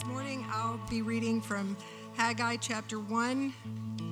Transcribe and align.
This 0.00 0.08
morning 0.08 0.46
I'll 0.50 0.80
be 0.88 1.02
reading 1.02 1.42
from 1.42 1.76
Haggai 2.16 2.56
chapter 2.56 2.98
1, 2.98 3.52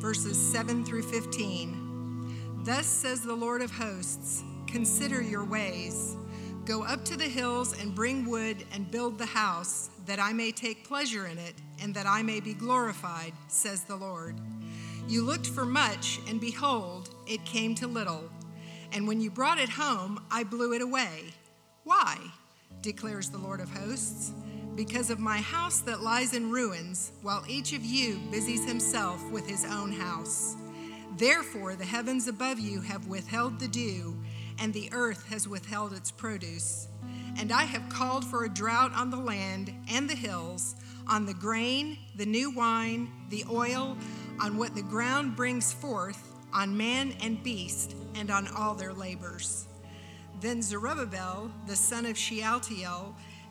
verses 0.01 0.37
7 0.37 0.85
through 0.85 1.01
15. 1.01 2.61
Thus 2.63 2.85
says 2.85 3.23
the 3.23 3.35
Lord 3.35 3.63
of 3.63 3.71
hosts 3.71 4.43
Consider 4.67 5.23
your 5.23 5.47
ways. 5.47 6.15
Go 6.67 6.85
up 6.85 7.07
to 7.07 7.17
the 7.17 7.25
hills 7.25 7.81
and 7.81 7.95
bring 7.95 8.29
wood 8.29 8.67
and 8.71 8.91
build 8.91 9.17
the 9.17 9.25
house, 9.25 9.89
that 10.05 10.21
I 10.21 10.35
may 10.35 10.53
take 10.53 10.87
pleasure 10.87 11.27
in 11.27 11.39
it, 11.39 11.55
and 11.81 11.95
that 11.95 12.07
I 12.07 12.21
may 12.21 12.41
be 12.41 12.53
glorified, 12.53 13.33
says 13.47 13.85
the 13.85 13.97
Lord. 13.97 14.39
You 15.09 15.23
looked 15.23 15.47
for 15.47 15.65
much, 15.65 16.21
and 16.29 16.39
behold, 16.39 17.15
it 17.27 17.47
came 17.47 17.75
to 17.77 17.87
little. 17.87 18.25
And 18.93 19.09
when 19.09 19.23
you 19.23 19.31
brought 19.31 19.59
it 19.59 19.71
home, 19.71 20.23
I 20.31 20.45
blew 20.45 20.75
it 20.75 20.83
away. 20.83 21.33
Why? 21.85 22.19
declares 22.83 23.31
the 23.31 23.39
Lord 23.39 23.61
of 23.61 23.71
hosts 23.71 24.33
because 24.79 25.11
of 25.11 25.19
my 25.19 25.39
house 25.39 25.81
that 25.81 26.05
lies 26.05 26.35
in 26.35 26.53
ruins, 26.53 27.11
while 27.23 27.43
each 27.49 27.73
of 27.73 27.85
you 27.85 28.21
busies 28.31 28.65
himself 28.65 29.29
with 29.29 29.45
his 29.45 29.65
own 29.65 29.91
house. 29.91 30.55
Therefore, 31.17 31.75
the 31.75 31.85
heavens 31.85 32.29
above 32.29 32.61
you 32.61 32.81
have 32.83 33.09
withheld 33.09 33.59
the 33.59 33.67
dew, 33.67 34.17
and 34.61 34.73
the 34.73 34.89
earth 34.93 35.27
has 35.31 35.49
withheld 35.49 35.95
its 35.95 36.13
produce. 36.13 36.87
And 37.41 37.51
I 37.51 37.65
have 37.65 37.89
called 37.89 38.25
for 38.25 38.45
a 38.45 38.49
drought 38.49 38.93
on 38.95 39.11
the 39.11 39.17
land 39.17 39.75
and 39.91 40.09
the 40.09 40.15
hills, 40.15 40.77
on 41.09 41.27
the 41.27 41.35
grain, 41.35 41.99
the 42.15 42.27
new 42.27 42.55
wine, 42.55 43.11
the 43.31 43.45
oil, 43.51 43.97
on 44.41 44.59
what 44.59 44.77
the 44.77 44.83
ground 44.83 45.35
brings 45.35 45.73
forth, 45.73 46.37
on 46.55 46.77
man 46.77 47.15
and 47.21 47.43
beast, 47.43 47.97
and 48.15 48.31
on 48.31 48.47
all 48.57 48.77
their 48.77 48.93
labors. 48.93 49.67
Then 50.41 50.63
Zerubbabel, 50.63 51.51
the 51.67 51.75
son 51.75 52.07
of 52.07 52.17
Shealtiel, 52.17 53.17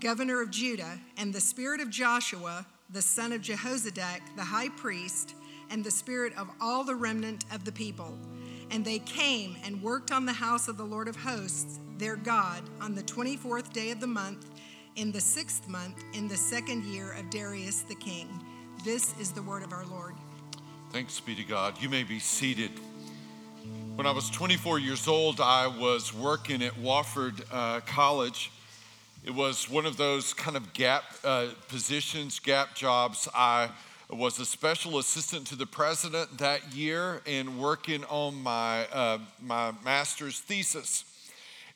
governor 0.00 0.42
of 0.42 0.50
Judah, 0.50 0.98
and 1.16 1.32
the 1.32 1.40
spirit 1.40 1.80
of 1.80 1.90
Joshua, 1.90 2.66
the 2.90 3.02
son 3.02 3.32
of 3.32 3.40
Jehozadak, 3.40 4.20
the 4.36 4.44
high 4.44 4.68
priest, 4.70 5.34
and 5.70 5.82
the 5.82 5.90
spirit 5.90 6.36
of 6.36 6.48
all 6.60 6.84
the 6.84 6.94
remnant 6.94 7.44
of 7.52 7.64
the 7.64 7.72
people. 7.72 8.16
And 8.70 8.84
they 8.84 8.98
came 9.00 9.56
and 9.64 9.82
worked 9.82 10.12
on 10.12 10.26
the 10.26 10.32
house 10.32 10.68
of 10.68 10.76
the 10.76 10.84
Lord 10.84 11.08
of 11.08 11.16
hosts, 11.16 11.80
their 11.98 12.16
God, 12.16 12.62
on 12.80 12.94
the 12.94 13.02
24th 13.02 13.72
day 13.72 13.90
of 13.90 14.00
the 14.00 14.06
month, 14.06 14.46
in 14.96 15.12
the 15.12 15.20
sixth 15.20 15.68
month, 15.68 16.02
in 16.14 16.28
the 16.28 16.36
second 16.36 16.84
year 16.84 17.12
of 17.12 17.30
Darius 17.30 17.82
the 17.82 17.94
king. 17.94 18.28
This 18.84 19.18
is 19.18 19.32
the 19.32 19.42
word 19.42 19.62
of 19.62 19.72
our 19.72 19.86
Lord. 19.86 20.14
Thanks 20.90 21.20
be 21.20 21.34
to 21.34 21.44
God. 21.44 21.80
You 21.80 21.88
may 21.88 22.02
be 22.02 22.18
seated. 22.18 22.70
When 23.96 24.06
I 24.06 24.10
was 24.10 24.30
24 24.30 24.78
years 24.78 25.08
old, 25.08 25.40
I 25.40 25.66
was 25.66 26.14
working 26.14 26.62
at 26.62 26.74
Wofford 26.74 27.42
uh, 27.50 27.80
College 27.80 28.50
it 29.26 29.34
was 29.34 29.68
one 29.68 29.86
of 29.86 29.96
those 29.96 30.32
kind 30.32 30.56
of 30.56 30.72
gap 30.72 31.02
uh, 31.24 31.48
positions, 31.66 32.38
gap 32.38 32.76
jobs. 32.76 33.28
I 33.34 33.70
was 34.08 34.38
a 34.38 34.46
special 34.46 35.00
assistant 35.00 35.48
to 35.48 35.56
the 35.56 35.66
president 35.66 36.38
that 36.38 36.72
year 36.72 37.22
and 37.26 37.58
working 37.58 38.04
on 38.04 38.40
my, 38.40 38.86
uh, 38.86 39.18
my 39.42 39.72
master's 39.84 40.38
thesis. 40.38 41.04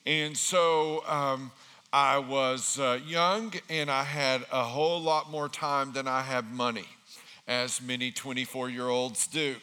And 0.05 0.37
so 0.37 1.05
um, 1.05 1.51
I 1.91 2.19
was 2.19 2.79
uh, 2.79 2.99
young 3.05 3.51
and 3.69 3.91
I 3.91 4.03
had 4.03 4.45
a 4.49 4.63
whole 4.63 5.01
lot 5.01 5.29
more 5.29 5.49
time 5.49 5.91
than 5.91 6.07
I 6.07 6.21
have 6.21 6.49
money, 6.53 6.87
as 7.49 7.81
many 7.81 8.11
24 8.11 8.69
year 8.69 8.87
olds 8.87 9.27
do. 9.27 9.57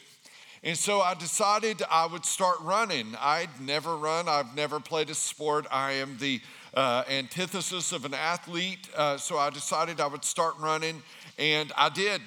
And 0.63 0.77
so 0.77 1.01
I 1.01 1.15
decided 1.15 1.83
I 1.91 2.05
would 2.05 2.27
start 2.27 2.59
running. 2.61 3.17
I'd 3.19 3.63
never 3.63 3.97
run, 3.97 4.29
I've 4.29 4.55
never 4.55 4.79
played 4.79 5.09
a 5.09 5.15
sport. 5.15 5.67
I 5.71 5.93
am 5.93 6.19
the 6.19 6.43
uh, 6.75 7.05
antithesis 7.09 7.93
of 7.93 8.05
an 8.05 8.15
athlete. 8.15 8.89
Uh, 8.97 9.17
so 9.17 9.39
I 9.39 9.51
decided 9.51 10.01
I 10.01 10.07
would 10.07 10.25
start 10.25 10.55
running, 10.59 11.03
and 11.39 11.73
I 11.77 11.89
did. 11.89 12.21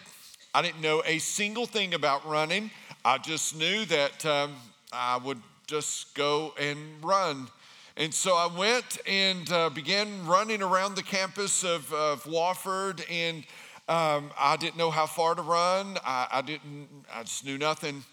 I 0.54 0.62
didn't 0.62 0.82
know 0.82 1.02
a 1.06 1.20
single 1.20 1.66
thing 1.66 1.94
about 1.94 2.28
running. 2.28 2.72
I 3.06 3.18
just 3.18 3.56
knew 3.56 3.86
that 3.86 4.26
um, 4.26 4.54
I 4.92 5.18
would 5.18 5.42
just 5.68 6.14
go 6.16 6.54
and 6.60 6.78
run. 7.02 7.48
And 7.98 8.14
so 8.14 8.36
I 8.36 8.48
went 8.48 9.00
and 9.08 9.52
uh, 9.52 9.70
began 9.70 10.26
running 10.26 10.62
around 10.62 10.96
the 10.96 11.04
campus 11.04 11.64
of, 11.64 11.92
of 11.94 12.24
Wofford, 12.24 13.04
and 13.10 13.46
um, 13.88 14.32
I 14.40 14.58
didn't 14.58 14.78
know 14.78 14.92
how 14.92 15.06
far 15.06 15.36
to 15.36 15.42
run. 15.42 15.98
I, 16.06 16.28
I 16.32 16.42
didn't. 16.42 16.88
I 17.14 17.24
just 17.24 17.46
knew 17.46 17.58
nothing. 17.58 18.04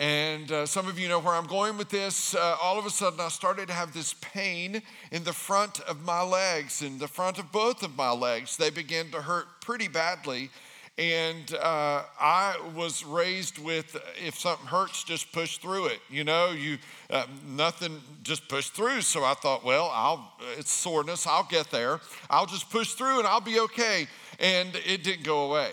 And 0.00 0.50
uh, 0.50 0.66
some 0.66 0.88
of 0.88 0.98
you 0.98 1.08
know 1.08 1.20
where 1.20 1.34
I'm 1.34 1.46
going 1.46 1.78
with 1.78 1.88
this. 1.88 2.34
Uh, 2.34 2.56
all 2.60 2.78
of 2.78 2.86
a 2.86 2.90
sudden, 2.90 3.20
I 3.20 3.28
started 3.28 3.68
to 3.68 3.74
have 3.74 3.92
this 3.92 4.14
pain 4.14 4.82
in 5.12 5.22
the 5.22 5.32
front 5.32 5.80
of 5.80 6.04
my 6.04 6.22
legs, 6.22 6.82
in 6.82 6.98
the 6.98 7.06
front 7.06 7.38
of 7.38 7.52
both 7.52 7.82
of 7.82 7.96
my 7.96 8.10
legs. 8.10 8.56
They 8.56 8.70
began 8.70 9.10
to 9.10 9.22
hurt 9.22 9.46
pretty 9.60 9.88
badly. 9.88 10.50
And 10.98 11.54
uh, 11.54 12.02
I 12.20 12.56
was 12.74 13.02
raised 13.02 13.58
with 13.58 13.96
if 14.22 14.38
something 14.38 14.66
hurts, 14.66 15.04
just 15.04 15.32
push 15.32 15.56
through 15.56 15.86
it. 15.86 16.00
You 16.10 16.24
know, 16.24 16.50
you 16.50 16.76
uh, 17.08 17.24
nothing, 17.46 18.00
just 18.22 18.46
push 18.46 18.68
through. 18.68 19.00
So 19.00 19.24
I 19.24 19.32
thought, 19.34 19.64
well, 19.64 19.90
I'll 19.92 20.32
it's 20.58 20.70
soreness. 20.70 21.26
I'll 21.26 21.48
get 21.48 21.70
there. 21.70 22.00
I'll 22.28 22.46
just 22.46 22.70
push 22.70 22.92
through 22.92 23.20
and 23.20 23.26
I'll 23.26 23.40
be 23.40 23.58
okay. 23.60 24.06
And 24.38 24.76
it 24.86 25.02
didn't 25.02 25.24
go 25.24 25.48
away. 25.48 25.70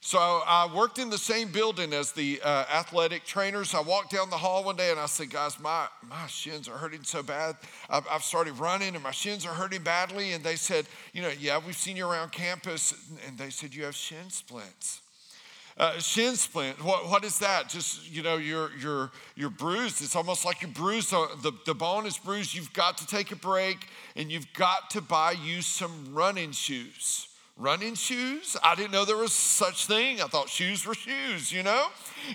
So 0.00 0.18
I 0.18 0.68
worked 0.72 0.98
in 0.98 1.10
the 1.10 1.18
same 1.18 1.50
building 1.50 1.92
as 1.92 2.12
the 2.12 2.40
uh, 2.44 2.64
athletic 2.72 3.24
trainers. 3.24 3.74
I 3.74 3.80
walked 3.80 4.12
down 4.12 4.30
the 4.30 4.36
hall 4.36 4.62
one 4.62 4.76
day 4.76 4.90
and 4.90 5.00
I 5.00 5.06
said, 5.06 5.30
guys, 5.30 5.58
my, 5.58 5.88
my 6.08 6.26
shins 6.26 6.68
are 6.68 6.76
hurting 6.76 7.02
so 7.02 7.22
bad. 7.22 7.56
I've, 7.90 8.06
I've 8.08 8.22
started 8.22 8.58
running 8.58 8.94
and 8.94 9.02
my 9.02 9.10
shins 9.10 9.44
are 9.44 9.54
hurting 9.54 9.82
badly. 9.82 10.32
And 10.32 10.44
they 10.44 10.56
said, 10.56 10.86
you 11.12 11.22
know, 11.22 11.32
yeah, 11.40 11.58
we've 11.64 11.76
seen 11.76 11.96
you 11.96 12.08
around 12.08 12.30
campus. 12.30 12.94
And 13.26 13.36
they 13.36 13.50
said, 13.50 13.74
you 13.74 13.84
have 13.84 13.96
shin 13.96 14.30
splints. 14.30 15.00
Uh, 15.78 15.98
shin 15.98 16.36
splint, 16.36 16.82
what, 16.82 17.06
what 17.10 17.22
is 17.22 17.38
that? 17.38 17.68
Just, 17.68 18.10
you 18.10 18.22
know, 18.22 18.36
you're, 18.36 18.70
you're, 18.80 19.10
you're 19.34 19.50
bruised. 19.50 20.02
It's 20.02 20.16
almost 20.16 20.44
like 20.44 20.62
you're 20.62 20.70
bruised. 20.70 21.10
The, 21.10 21.52
the 21.66 21.74
bone 21.74 22.06
is 22.06 22.16
bruised. 22.16 22.54
You've 22.54 22.72
got 22.72 22.96
to 22.98 23.06
take 23.06 23.30
a 23.30 23.36
break 23.36 23.88
and 24.14 24.32
you've 24.32 24.50
got 24.54 24.88
to 24.90 25.02
buy 25.02 25.32
you 25.32 25.60
some 25.60 26.14
running 26.14 26.52
shoes 26.52 27.28
running 27.58 27.94
shoes. 27.94 28.56
I 28.62 28.74
didn't 28.74 28.92
know 28.92 29.04
there 29.04 29.16
was 29.16 29.32
such 29.32 29.86
thing. 29.86 30.20
I 30.20 30.26
thought 30.26 30.48
shoes 30.48 30.86
were 30.86 30.94
shoes, 30.94 31.50
you 31.50 31.62
know? 31.62 31.86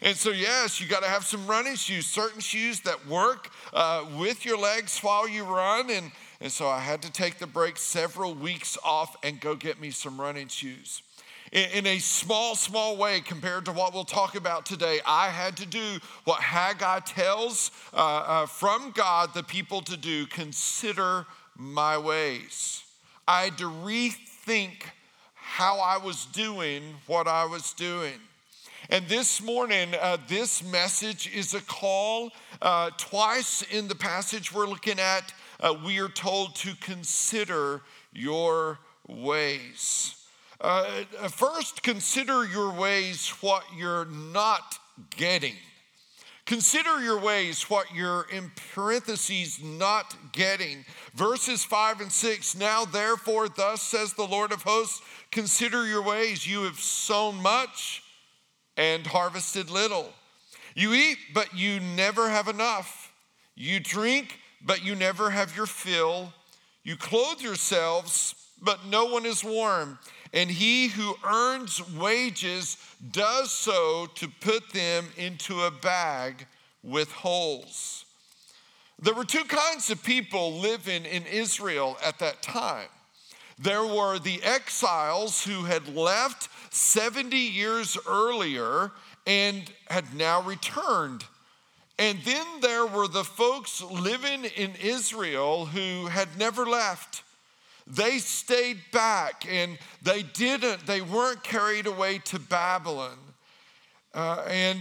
And 0.02 0.18
so, 0.18 0.32
yes, 0.32 0.82
you 0.82 0.88
got 0.88 1.04
to 1.04 1.10
have 1.10 1.26
some 1.26 1.46
running 1.46 1.76
shoes, 1.76 2.08
certain 2.08 2.42
shoes 2.42 2.80
that 2.82 3.08
work 3.08 3.50
uh, 3.74 4.06
with 4.18 4.46
your 4.46 4.58
legs 4.58 5.00
while 5.00 5.28
you 5.28 5.44
run. 5.44 5.92
And, 5.92 6.12
and 6.40 6.52
so 6.52 6.68
I 6.68 6.80
had 6.80 7.04
to 7.04 7.12
take 7.12 7.38
the 7.38 7.46
break 7.46 7.78
several 7.78 8.34
weeks 8.34 8.78
off 8.84 9.16
and 9.24 9.40
go 9.40 9.56
get 9.56 9.80
me 9.80 9.92
some 9.92 10.20
running 10.20 10.48
shoes. 10.48 11.04
In, 11.52 11.86
a 11.86 12.00
small, 12.00 12.56
small 12.56 12.96
way 12.96 13.20
compared 13.20 13.66
to 13.66 13.74
what 13.74 13.94
we'll 13.94 14.06
talk 14.06 14.36
about 14.36 14.66
today, 14.66 15.02
I 15.06 15.28
had 15.28 15.58
to 15.58 15.66
do 15.66 16.00
what 16.24 16.40
Haggai 16.40 17.00
tells 17.02 17.72
uh, 17.94 17.98
uh, 17.98 18.46
from 18.46 18.92
God 18.92 19.34
the 19.34 19.44
people 19.44 19.82
to 19.82 19.98
do 19.98 20.26
consider 20.28 21.26
my 21.58 21.98
ways. 21.98 22.84
I 23.28 23.44
had 23.44 23.58
to 23.58 23.66
rethink 23.66 24.84
how 25.52 25.80
I 25.80 25.98
was 25.98 26.28
doing 26.28 26.82
what 27.08 27.28
I 27.28 27.44
was 27.44 27.74
doing. 27.74 28.14
And 28.90 29.06
this 29.10 29.42
morning, 29.42 29.94
uh, 30.00 30.16
this 30.30 30.64
message 30.64 31.30
is 31.36 31.54
a 31.54 31.60
call. 31.60 32.32
Uh, 32.62 32.90
twice 32.98 33.62
in 33.64 33.90
the 33.90 33.96
passage 33.96 34.54
we're 34.54 34.66
looking 34.66 34.98
at, 34.98 35.34
uh, 35.60 35.76
we 35.86 36.00
are 36.00 36.08
told 36.08 36.56
to 36.56 36.74
consider 36.80 37.82
your 38.14 38.80
ways. 39.10 40.16
Uh, 40.62 40.86
first, 41.28 41.84
consider 41.84 42.46
your 42.46 42.72
ways 42.72 43.28
what 43.42 43.66
you're 43.76 44.06
not 44.06 44.80
getting. 45.18 45.56
Consider 46.52 47.02
your 47.02 47.18
ways, 47.18 47.70
what 47.70 47.96
you're 47.96 48.24
in 48.24 48.52
parentheses 48.74 49.64
not 49.64 50.14
getting. 50.34 50.84
Verses 51.14 51.64
5 51.64 52.02
and 52.02 52.12
6 52.12 52.58
Now, 52.58 52.84
therefore, 52.84 53.48
thus 53.48 53.82
says 53.82 54.12
the 54.12 54.28
Lord 54.28 54.52
of 54.52 54.64
hosts, 54.64 55.02
consider 55.32 55.88
your 55.88 56.04
ways. 56.04 56.46
You 56.46 56.64
have 56.64 56.78
sown 56.78 57.42
much 57.42 58.04
and 58.76 59.08
harvested 59.08 59.70
little. 59.70 60.10
You 60.76 60.92
eat, 60.92 61.20
but 61.34 61.56
you 61.56 61.80
never 61.80 62.30
have 62.30 62.50
enough. 62.50 63.14
You 63.56 63.80
drink, 63.80 64.38
but 64.62 64.84
you 64.84 64.94
never 64.94 65.30
have 65.30 65.56
your 65.56 65.68
fill. 65.68 66.34
You 66.84 66.98
clothe 66.98 67.40
yourselves, 67.40 68.36
but 68.62 68.86
no 68.88 69.06
one 69.06 69.26
is 69.26 69.42
warm. 69.42 70.00
And 70.34 70.50
he 70.50 70.88
who 70.88 71.16
earns 71.26 71.82
wages 71.94 72.78
does 73.12 73.52
so 73.52 74.08
to 74.16 74.28
put 74.28 74.72
them 74.72 75.06
into 75.18 75.62
a 75.62 75.72
bag 75.72 76.48
with 76.84 77.12
holes. 77.12 78.06
There 79.00 79.14
were 79.14 79.26
two 79.26 79.44
kinds 79.46 79.90
of 79.90 80.04
people 80.04 80.60
living 80.60 81.06
in 81.06 81.26
Israel 81.26 81.98
at 82.06 82.20
that 82.20 82.42
time. 82.42 82.88
There 83.58 83.86
were 83.86 84.20
the 84.20 84.42
exiles 84.44 85.44
who 85.44 85.66
had 85.66 85.96
left 85.96 86.50
70 86.74 87.36
years 87.36 87.98
earlier 88.08 88.92
and 89.28 89.70
had 89.90 90.16
now 90.16 90.42
returned. 90.42 91.26
And 92.00 92.20
then 92.24 92.46
there 92.62 92.86
were 92.86 93.08
the 93.08 93.24
folks 93.24 93.82
living 93.82 94.46
in 94.46 94.74
Israel 94.82 95.68
who 95.68 96.08
had 96.08 96.38
never 96.38 96.66
left. 96.66 97.24
They 97.94 98.20
stayed 98.20 98.80
back 98.94 99.46
and 99.50 99.78
they 100.02 100.24
didn't, 100.24 100.86
they 100.86 101.02
weren't 101.02 101.44
carried 101.44 101.88
away 101.88 102.20
to 102.26 102.40
Babylon. 102.40 103.18
Uh, 104.14 104.46
and 104.48 104.80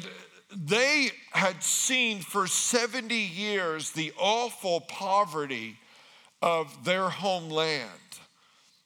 they 0.55 1.11
had 1.33 1.63
seen 1.63 2.21
for 2.21 2.47
70 2.47 3.15
years 3.15 3.91
the 3.91 4.13
awful 4.17 4.81
poverty 4.83 5.77
of 6.41 6.85
their 6.85 7.09
homeland. 7.09 7.89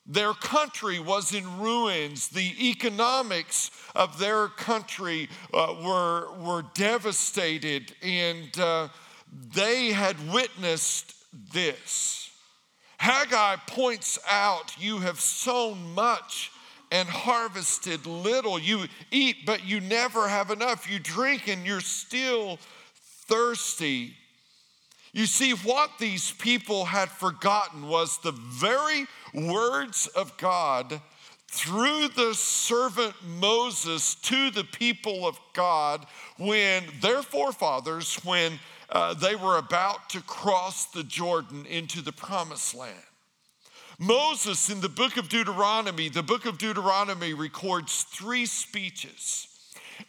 Their 0.07 0.33
country 0.33 0.99
was 0.99 1.35
in 1.35 1.59
ruins. 1.59 2.29
The 2.29 2.71
economics 2.71 3.71
of 3.95 4.19
their 4.19 4.49
country 4.49 5.29
uh, 5.53 5.75
were, 5.83 6.33
were 6.39 6.65
devastated, 6.75 7.95
and 8.03 8.59
uh, 8.59 8.89
they 9.55 9.93
had 9.93 10.33
witnessed 10.33 11.15
this. 11.53 12.24
Haggai 13.05 13.57
points 13.67 14.19
out, 14.27 14.73
You 14.79 15.01
have 15.01 15.21
sown 15.21 15.95
much 15.95 16.51
and 16.91 17.07
harvested 17.07 18.07
little. 18.07 18.59
You 18.59 18.87
eat, 19.11 19.45
but 19.45 19.63
you 19.63 19.83
never 19.83 20.27
have 20.27 20.51
enough. 20.51 20.91
You 20.91 20.99
drink, 20.99 21.47
and 21.47 21.67
you're 21.67 21.83
still 21.83 22.59
thirsty. 23.29 24.15
You 25.13 25.27
see, 25.27 25.51
what 25.53 25.91
these 25.99 26.33
people 26.33 26.87
had 26.87 27.11
forgotten 27.11 27.89
was 27.89 28.17
the 28.23 28.33
very 28.33 29.07
words 29.35 30.07
of 30.07 30.35
God 30.39 30.99
through 31.47 32.09
the 32.09 32.33
servant 32.33 33.17
Moses 33.39 34.15
to 34.15 34.51
the 34.51 34.65
people 34.65 35.27
of 35.27 35.39
God 35.53 36.07
when 36.39 36.85
their 37.03 37.21
forefathers, 37.21 38.17
when 38.25 38.59
uh, 38.91 39.15
they 39.15 39.37
were 39.37 39.59
about 39.59 40.11
to 40.11 40.21
cross 40.23 40.87
the 40.87 41.05
Jordan 41.05 41.67
into 41.67 42.03
the 42.03 42.13
promised 42.13 42.75
land. 42.75 42.95
Moses, 43.99 44.71
in 44.71 44.81
the 44.81 44.89
book 44.89 45.17
of 45.17 45.29
Deuteronomy, 45.29 46.09
the 46.09 46.23
book 46.23 46.47
of 46.47 46.59
Deuteronomy 46.59 47.33
records 47.33 48.05
three 48.05 48.47
speeches. 48.47 49.47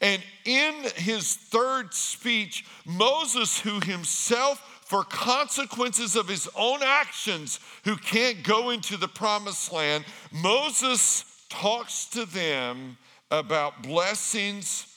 And 0.01 0.21
in 0.45 0.73
his 0.95 1.35
third 1.35 1.93
speech, 1.93 2.65
Moses, 2.85 3.59
who 3.59 3.79
himself 3.79 4.59
for 4.85 5.03
consequences 5.03 6.15
of 6.15 6.27
his 6.27 6.49
own 6.55 6.79
actions 6.83 7.59
who 7.83 7.95
can't 7.95 8.43
go 8.43 8.71
into 8.71 8.97
the 8.97 9.07
promised 9.07 9.71
land, 9.71 10.05
Moses 10.31 11.25
talks 11.49 12.05
to 12.07 12.25
them 12.25 12.97
about 13.31 13.83
blessings 13.83 14.87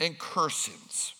and 0.00 0.18
cursings. 0.18 1.14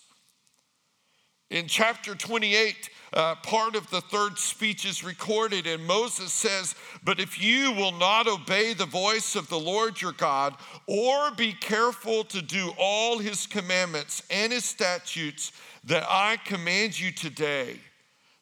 In 1.50 1.66
chapter 1.66 2.14
28, 2.14 2.90
uh, 3.14 3.34
part 3.36 3.74
of 3.74 3.88
the 3.88 4.02
third 4.02 4.38
speech 4.38 4.84
is 4.84 5.02
recorded, 5.02 5.66
and 5.66 5.86
Moses 5.86 6.30
says, 6.30 6.74
But 7.02 7.20
if 7.20 7.42
you 7.42 7.72
will 7.72 7.92
not 7.92 8.28
obey 8.28 8.74
the 8.74 8.84
voice 8.84 9.34
of 9.34 9.48
the 9.48 9.58
Lord 9.58 10.00
your 10.00 10.12
God, 10.12 10.54
or 10.86 11.30
be 11.30 11.54
careful 11.54 12.24
to 12.24 12.42
do 12.42 12.72
all 12.76 13.18
his 13.18 13.46
commandments 13.46 14.22
and 14.30 14.52
his 14.52 14.66
statutes 14.66 15.52
that 15.84 16.04
I 16.06 16.36
command 16.44 17.00
you 17.00 17.12
today, 17.12 17.80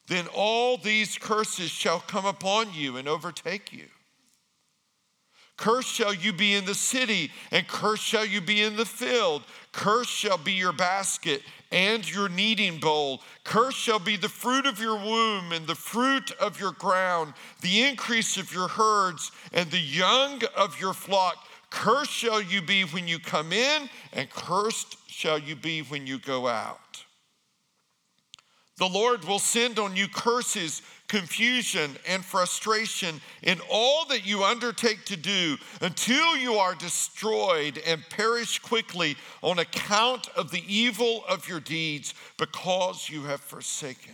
then 0.07 0.27
all 0.33 0.77
these 0.77 1.17
curses 1.17 1.69
shall 1.69 2.01
come 2.01 2.25
upon 2.25 2.73
you 2.73 2.97
and 2.97 3.07
overtake 3.07 3.71
you. 3.71 3.85
Cursed 5.55 5.89
shall 5.89 6.13
you 6.13 6.33
be 6.33 6.53
in 6.53 6.65
the 6.65 6.75
city, 6.75 7.31
and 7.51 7.67
cursed 7.67 8.03
shall 8.03 8.25
you 8.25 8.41
be 8.41 8.61
in 8.61 8.75
the 8.75 8.85
field. 8.85 9.43
Cursed 9.71 10.11
shall 10.11 10.37
be 10.37 10.53
your 10.53 10.71
basket 10.73 11.41
and 11.71 12.09
your 12.09 12.29
kneading 12.29 12.79
bowl. 12.79 13.21
Cursed 13.43 13.77
shall 13.77 13.99
be 13.99 14.15
the 14.15 14.29
fruit 14.29 14.65
of 14.65 14.79
your 14.79 14.97
womb 14.97 15.51
and 15.51 15.67
the 15.67 15.75
fruit 15.75 16.31
of 16.33 16.59
your 16.59 16.71
ground, 16.71 17.33
the 17.61 17.83
increase 17.83 18.37
of 18.37 18.53
your 18.53 18.67
herds 18.67 19.31
and 19.53 19.69
the 19.71 19.79
young 19.79 20.41
of 20.55 20.79
your 20.79 20.93
flock. 20.93 21.45
Cursed 21.69 22.11
shall 22.11 22.41
you 22.41 22.61
be 22.61 22.83
when 22.83 23.07
you 23.07 23.19
come 23.19 23.51
in, 23.51 23.89
and 24.13 24.29
cursed 24.29 24.97
shall 25.07 25.37
you 25.37 25.55
be 25.55 25.81
when 25.81 26.07
you 26.07 26.17
go 26.17 26.47
out. 26.47 27.03
The 28.77 28.87
Lord 28.87 29.25
will 29.25 29.39
send 29.39 29.79
on 29.79 29.95
you 29.95 30.07
curses, 30.07 30.81
confusion, 31.07 31.95
and 32.07 32.23
frustration 32.23 33.21
in 33.43 33.59
all 33.69 34.05
that 34.05 34.25
you 34.25 34.43
undertake 34.43 35.05
to 35.05 35.17
do 35.17 35.57
until 35.81 36.35
you 36.37 36.55
are 36.55 36.75
destroyed 36.75 37.81
and 37.87 38.01
perish 38.09 38.59
quickly 38.59 39.15
on 39.41 39.59
account 39.59 40.27
of 40.35 40.51
the 40.51 40.63
evil 40.67 41.23
of 41.29 41.47
your 41.47 41.59
deeds 41.59 42.13
because 42.37 43.09
you 43.09 43.23
have 43.23 43.41
forsaken 43.41 44.13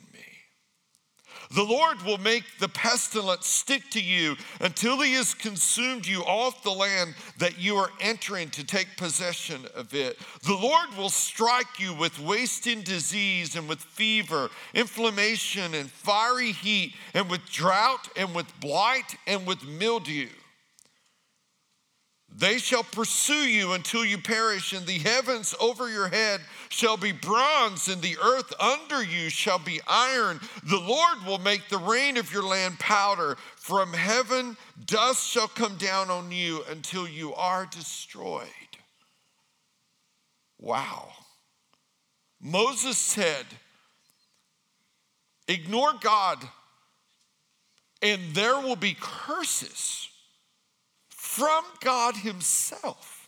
the 1.51 1.63
Lord 1.63 2.01
will 2.03 2.17
make 2.17 2.43
the 2.59 2.69
pestilence 2.69 3.47
stick 3.47 3.89
to 3.91 4.01
you 4.01 4.35
until 4.59 5.01
he 5.01 5.13
has 5.13 5.33
consumed 5.33 6.05
you 6.05 6.21
off 6.21 6.63
the 6.63 6.71
land 6.71 7.15
that 7.37 7.59
you 7.59 7.75
are 7.75 7.91
entering 7.99 8.49
to 8.51 8.65
take 8.65 8.97
possession 8.97 9.61
of 9.75 9.93
it. 9.93 10.17
The 10.43 10.55
Lord 10.55 10.95
will 10.97 11.09
strike 11.09 11.79
you 11.79 11.93
with 11.93 12.19
wasting 12.19 12.81
disease 12.81 13.55
and 13.55 13.67
with 13.67 13.79
fever, 13.79 14.49
inflammation 14.73 15.73
and 15.73 15.89
fiery 15.89 16.51
heat, 16.51 16.95
and 17.13 17.29
with 17.29 17.45
drought 17.49 18.09
and 18.15 18.33
with 18.35 18.47
blight 18.59 19.15
and 19.27 19.45
with 19.45 19.63
mildew. 19.63 20.27
They 22.35 22.57
shall 22.57 22.83
pursue 22.83 23.47
you 23.47 23.73
until 23.73 24.03
you 24.03 24.17
perish, 24.17 24.73
and 24.73 24.87
the 24.87 24.97
heavens 24.97 25.53
over 25.59 25.87
your 25.89 26.07
head 26.07 26.41
shall 26.69 26.97
be 26.97 27.11
bronze, 27.11 27.87
and 27.87 28.01
the 28.01 28.17
earth 28.17 28.51
under 28.59 29.03
you 29.03 29.29
shall 29.29 29.59
be 29.59 29.79
iron. 29.87 30.39
The 30.63 30.79
Lord 30.79 31.25
will 31.27 31.37
make 31.37 31.69
the 31.69 31.77
rain 31.77 32.17
of 32.17 32.33
your 32.33 32.43
land 32.43 32.79
powder. 32.79 33.37
From 33.55 33.93
heaven, 33.93 34.57
dust 34.85 35.29
shall 35.29 35.47
come 35.47 35.77
down 35.77 36.09
on 36.09 36.31
you 36.31 36.63
until 36.69 37.07
you 37.07 37.35
are 37.35 37.67
destroyed. 37.67 38.47
Wow. 40.59 41.11
Moses 42.41 42.97
said, 42.97 43.45
Ignore 45.47 45.93
God, 46.01 46.39
and 48.01 48.21
there 48.33 48.59
will 48.59 48.75
be 48.75 48.97
curses 48.99 50.09
from 51.35 51.63
God 51.81 52.15
Himself. 52.15 53.27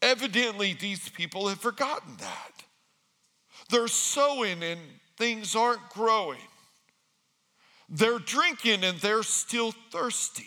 Evidently, 0.00 0.74
these 0.74 1.08
people 1.08 1.48
have 1.48 1.58
forgotten 1.58 2.16
that. 2.18 2.52
They're 3.68 3.88
sowing 3.88 4.62
and 4.62 4.78
things 5.16 5.56
aren't 5.56 5.88
growing. 5.88 6.38
They're 7.88 8.20
drinking 8.20 8.84
and 8.84 8.98
they're 8.98 9.24
still 9.24 9.72
thirsty. 9.90 10.46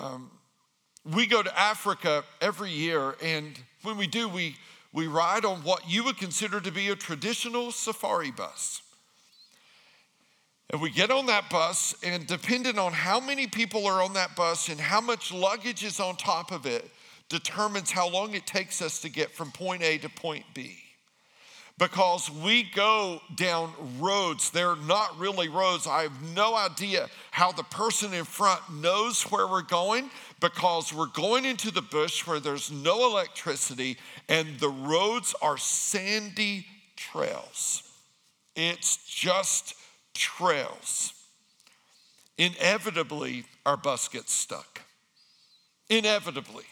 Um, 0.00 0.32
we 1.04 1.26
go 1.26 1.40
to 1.40 1.58
Africa 1.58 2.24
every 2.40 2.72
year, 2.72 3.14
and 3.22 3.56
when 3.82 3.96
we 3.96 4.08
do, 4.08 4.28
we, 4.28 4.56
we 4.92 5.06
ride 5.06 5.44
on 5.44 5.58
what 5.58 5.88
you 5.88 6.02
would 6.02 6.18
consider 6.18 6.60
to 6.60 6.72
be 6.72 6.88
a 6.88 6.96
traditional 6.96 7.70
safari 7.70 8.32
bus. 8.32 8.82
And 10.70 10.82
we 10.82 10.90
get 10.90 11.10
on 11.10 11.26
that 11.26 11.48
bus, 11.48 11.94
and 12.02 12.26
depending 12.26 12.78
on 12.78 12.92
how 12.92 13.20
many 13.20 13.46
people 13.46 13.86
are 13.86 14.02
on 14.02 14.12
that 14.14 14.36
bus 14.36 14.68
and 14.68 14.78
how 14.78 15.00
much 15.00 15.32
luggage 15.32 15.82
is 15.82 15.98
on 15.98 16.16
top 16.16 16.52
of 16.52 16.66
it, 16.66 16.90
determines 17.30 17.90
how 17.90 18.08
long 18.08 18.34
it 18.34 18.46
takes 18.46 18.82
us 18.82 19.00
to 19.00 19.08
get 19.08 19.30
from 19.30 19.50
point 19.50 19.82
A 19.82 19.98
to 19.98 20.08
point 20.08 20.44
B. 20.54 20.76
Because 21.78 22.28
we 22.28 22.64
go 22.74 23.20
down 23.36 23.72
roads, 23.98 24.50
they're 24.50 24.76
not 24.76 25.16
really 25.18 25.48
roads. 25.48 25.86
I 25.86 26.02
have 26.02 26.34
no 26.34 26.56
idea 26.56 27.08
how 27.30 27.52
the 27.52 27.62
person 27.62 28.12
in 28.12 28.24
front 28.24 28.60
knows 28.74 29.22
where 29.22 29.46
we're 29.46 29.62
going 29.62 30.10
because 30.40 30.92
we're 30.92 31.06
going 31.06 31.44
into 31.44 31.70
the 31.70 31.82
bush 31.82 32.26
where 32.26 32.40
there's 32.40 32.72
no 32.72 33.08
electricity 33.08 33.96
and 34.28 34.58
the 34.58 34.68
roads 34.68 35.36
are 35.40 35.56
sandy 35.56 36.66
trails. 36.96 37.84
It's 38.56 38.96
just 39.06 39.74
trails, 40.18 41.14
inevitably 42.36 43.44
our 43.64 43.76
bus 43.76 44.08
gets 44.08 44.32
stuck. 44.32 44.82
Inevitably. 45.88 46.64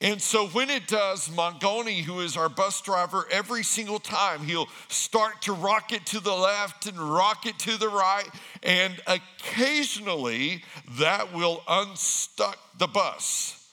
And 0.00 0.20
so 0.20 0.48
when 0.48 0.68
it 0.68 0.88
does, 0.88 1.28
Mongoni, 1.28 2.02
who 2.02 2.20
is 2.20 2.36
our 2.36 2.48
bus 2.48 2.80
driver, 2.80 3.24
every 3.30 3.62
single 3.62 4.00
time 4.00 4.40
he'll 4.40 4.68
start 4.88 5.42
to 5.42 5.52
rock 5.52 5.92
it 5.92 6.04
to 6.06 6.18
the 6.18 6.34
left 6.34 6.86
and 6.86 6.98
rock 6.98 7.46
it 7.46 7.56
to 7.60 7.76
the 7.76 7.88
right. 7.88 8.28
And 8.64 9.00
occasionally 9.06 10.64
that 10.98 11.32
will 11.32 11.62
unstuck 11.68 12.58
the 12.78 12.88
bus. 12.88 13.64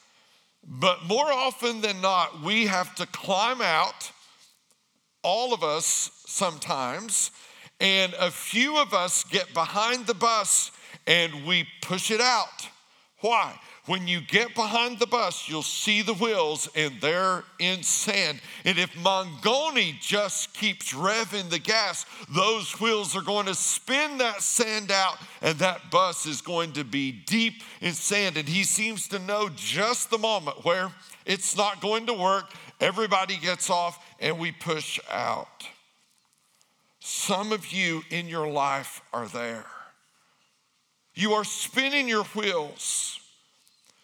But 0.63 1.03
more 1.05 1.31
often 1.31 1.81
than 1.81 2.00
not, 2.00 2.43
we 2.43 2.67
have 2.67 2.93
to 2.96 3.08
climb 3.08 3.62
out, 3.62 4.12
all 5.24 5.51
of 5.51 5.63
us 5.63 6.12
sometimes, 6.27 7.31
and 7.80 8.14
a 8.20 8.32
few 8.32 8.78
of 8.78 8.94
us 8.94 9.24
get 9.24 9.54
behind 9.54 10.08
the 10.08 10.14
bus 10.14 10.72
and 11.08 11.46
we 11.46 11.68
push 11.82 12.12
it 12.12 12.22
out. 12.22 12.68
Why? 13.22 13.60
When 13.86 14.08
you 14.08 14.22
get 14.22 14.54
behind 14.54 15.00
the 15.00 15.08
bus, 15.08 15.50
you'll 15.50 15.64
see 15.64 16.04
the 16.04 16.14
wheels 16.14 16.70
and 16.76 17.02
they're 17.02 17.44
in 17.58 17.82
sand. 17.82 18.40
And 18.64 18.78
if 18.78 18.94
Mangoni 18.94 20.00
just 20.00 20.54
keeps 20.54 20.94
revving 20.94 21.50
the 21.50 21.58
gas, 21.58 22.06
those 22.30 22.80
wheels 22.80 23.16
are 23.16 23.24
going 23.24 23.48
to 23.48 23.56
spin 23.56 24.20
that 24.20 24.44
sand 24.44 24.92
out 24.92 25.18
and 25.42 25.58
that 25.58 25.90
bus 25.90 26.28
is 26.28 26.40
going 26.42 26.74
to 26.74 26.84
be 26.84 27.12
deep 27.12 27.64
in 27.82 27.94
sand. 27.94 28.38
And 28.38 28.48
he 28.48 28.64
seems 28.64 29.08
to 29.08 29.18
know 29.18 29.50
just 29.56 30.12
the 30.12 30.20
moment 30.20 30.64
where 30.64 30.92
it's 31.26 31.58
not 31.58 31.82
going 31.82 32.06
to 32.06 32.14
work. 32.14 32.52
Everybody 32.80 33.38
gets 33.38 33.72
off 33.72 34.06
and 34.20 34.38
we 34.38 34.52
push 34.52 35.00
out. 35.10 35.66
Some 37.10 37.51
of 37.51 37.72
you 37.72 38.04
in 38.10 38.28
your 38.28 38.48
life 38.48 39.01
are 39.12 39.28
there. 39.28 39.66
You 41.13 41.34
are 41.34 41.44
spinning 41.44 42.08
your 42.08 42.24
wheels 42.24 43.20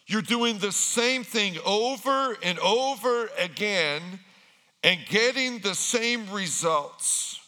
you're 0.08 0.22
doing 0.22 0.60
the 0.60 0.72
same 0.72 1.24
thing 1.24 1.58
over 1.66 2.38
and 2.44 2.60
over 2.60 3.30
again 3.40 4.02
and 4.84 5.00
getting 5.10 5.60
the 5.60 5.74
same 5.74 6.30
results. 6.32 7.40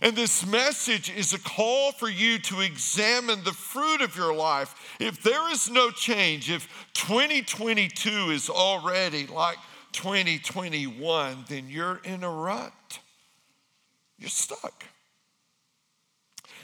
And 0.00 0.16
this 0.16 0.44
message 0.44 1.10
is 1.10 1.32
a 1.32 1.38
call 1.38 1.92
for 1.92 2.08
you 2.08 2.38
to 2.40 2.60
examine 2.60 3.44
the 3.44 3.52
fruit 3.52 4.00
of 4.00 4.16
your 4.16 4.34
life. 4.34 4.96
If 4.98 5.22
there 5.22 5.52
is 5.52 5.70
no 5.70 5.90
change, 5.90 6.50
if 6.50 6.66
2022 6.94 8.30
is 8.30 8.50
already 8.50 9.28
like 9.28 9.58
2021, 9.92 11.44
then 11.48 11.68
you're 11.68 12.00
in 12.02 12.24
a 12.24 12.30
rut. 12.30 12.72
You're 14.22 14.30
stuck. 14.30 14.84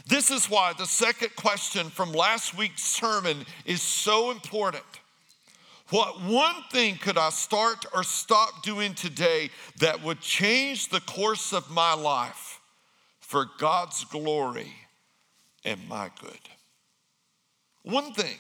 This 0.07 0.31
is 0.31 0.49
why 0.49 0.75
the 0.79 0.87
second 0.87 1.35
question 1.35 1.91
from 1.91 2.13
last 2.13 2.57
week's 2.57 2.85
sermon 2.85 3.45
is 3.67 3.83
so 3.83 4.31
important. 4.31 4.85
What 5.91 6.23
one 6.23 6.55
thing 6.71 6.99
could 6.99 7.19
I 7.19 7.31
start 7.31 7.85
or 7.93 8.05
stop 8.05 8.63
doing 8.63 8.95
today 8.95 9.51
that 9.81 10.05
would 10.05 10.21
change 10.21 10.89
the 10.89 11.01
course 11.01 11.53
of 11.53 11.69
my 11.69 11.95
life 11.95 12.61
for 13.19 13.47
God's 13.59 14.05
glory 14.05 14.73
and 15.65 15.81
my 15.89 16.13
good? 16.21 16.39
One 17.83 18.13
thing. 18.13 18.39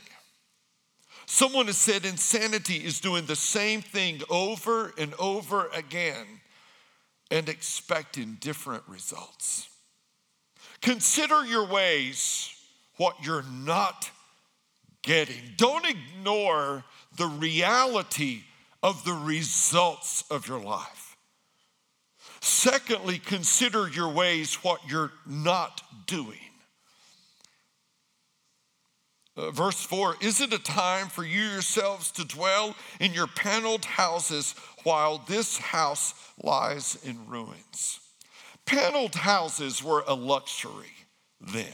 Someone 1.27 1.67
has 1.67 1.77
said 1.77 2.05
insanity 2.05 2.77
is 2.77 3.01
doing 3.01 3.27
the 3.27 3.35
same 3.35 3.83
thing 3.83 4.23
over 4.31 4.93
and 4.97 5.13
over 5.19 5.67
again 5.75 6.25
and 7.31 7.49
expecting 7.49 8.37
different 8.41 8.83
results. 8.89 9.69
Consider 10.81 11.45
your 11.45 11.67
ways, 11.67 12.51
what 12.97 13.17
you're 13.23 13.45
not 13.51 14.11
getting. 15.03 15.43
Don't 15.57 15.87
ignore 15.87 16.85
the 17.17 17.27
reality 17.27 18.43
of 18.83 19.05
the 19.05 19.13
results 19.13 20.25
of 20.31 20.47
your 20.47 20.61
life. 20.61 21.17
Secondly, 22.41 23.19
consider 23.19 23.89
your 23.89 24.09
ways, 24.09 24.55
what 24.63 24.81
you're 24.89 25.13
not 25.27 25.83
doing. 26.07 26.39
Uh, 29.39 29.53
verse 29.53 29.81
4 29.81 30.17
Is 30.21 30.41
it 30.41 30.53
a 30.53 30.59
time 30.59 31.07
for 31.09 31.25
you 31.25 31.43
yourselves 31.43 32.11
to 32.13 32.25
dwell 32.25 32.75
in 32.99 33.15
your 33.15 33.29
paneled 33.29 33.85
houses 33.85 34.55
while 34.83 35.19
this 35.29 35.59
house 35.59 36.15
lies 36.43 36.99
in 37.05 37.29
ruins? 37.29 38.01
Paneled 38.67 39.15
houses 39.15 39.83
were 39.83 40.03
a 40.07 40.15
luxury 40.15 40.93
then. 41.41 41.67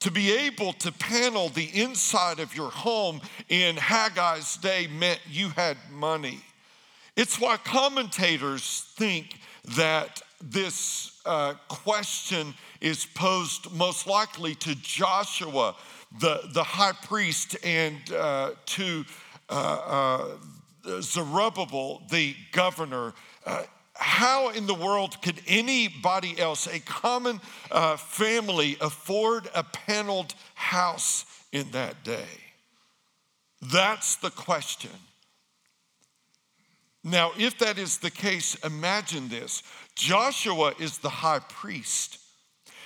To 0.00 0.12
be 0.12 0.32
able 0.32 0.72
to 0.74 0.92
panel 0.92 1.48
the 1.48 1.68
inside 1.74 2.38
of 2.38 2.54
your 2.54 2.70
home 2.70 3.20
in 3.48 3.74
Haggai's 3.74 4.56
day 4.58 4.86
meant 4.86 5.18
you 5.28 5.48
had 5.48 5.76
money. 5.90 6.38
It's 7.16 7.40
why 7.40 7.56
commentators 7.56 8.86
think 8.96 9.40
that 9.76 10.22
this 10.40 11.20
uh, 11.26 11.54
question 11.68 12.54
is 12.80 13.04
posed 13.04 13.70
most 13.72 14.06
likely 14.06 14.54
to 14.56 14.74
Joshua, 14.76 15.74
the, 16.20 16.40
the 16.52 16.62
high 16.62 16.92
priest, 16.92 17.56
and 17.64 17.96
uh, 18.12 18.52
to 18.66 19.04
uh, 19.50 19.54
uh 19.54 21.00
Zerubbabel, 21.00 22.02
the 22.10 22.34
governor. 22.52 23.12
Uh, 23.44 23.64
how 23.94 24.50
in 24.50 24.66
the 24.66 24.74
world 24.74 25.20
could 25.22 25.40
anybody 25.46 26.38
else, 26.38 26.66
a 26.66 26.78
common 26.78 27.40
uh, 27.70 27.96
family, 27.96 28.76
afford 28.80 29.50
a 29.54 29.64
paneled 29.64 30.34
house 30.54 31.24
in 31.52 31.70
that 31.72 32.04
day? 32.04 32.28
That's 33.60 34.16
the 34.16 34.30
question. 34.30 34.92
Now, 37.02 37.32
if 37.38 37.58
that 37.58 37.78
is 37.78 37.98
the 37.98 38.10
case, 38.10 38.54
imagine 38.64 39.28
this 39.28 39.62
Joshua 39.98 40.74
is 40.78 40.98
the 40.98 41.08
high 41.08 41.40
priest, 41.40 42.18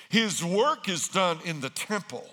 his 0.09 0.43
work 0.43 0.89
is 0.89 1.09
done 1.09 1.39
in 1.45 1.61
the 1.61 1.71
temple. 1.71 2.29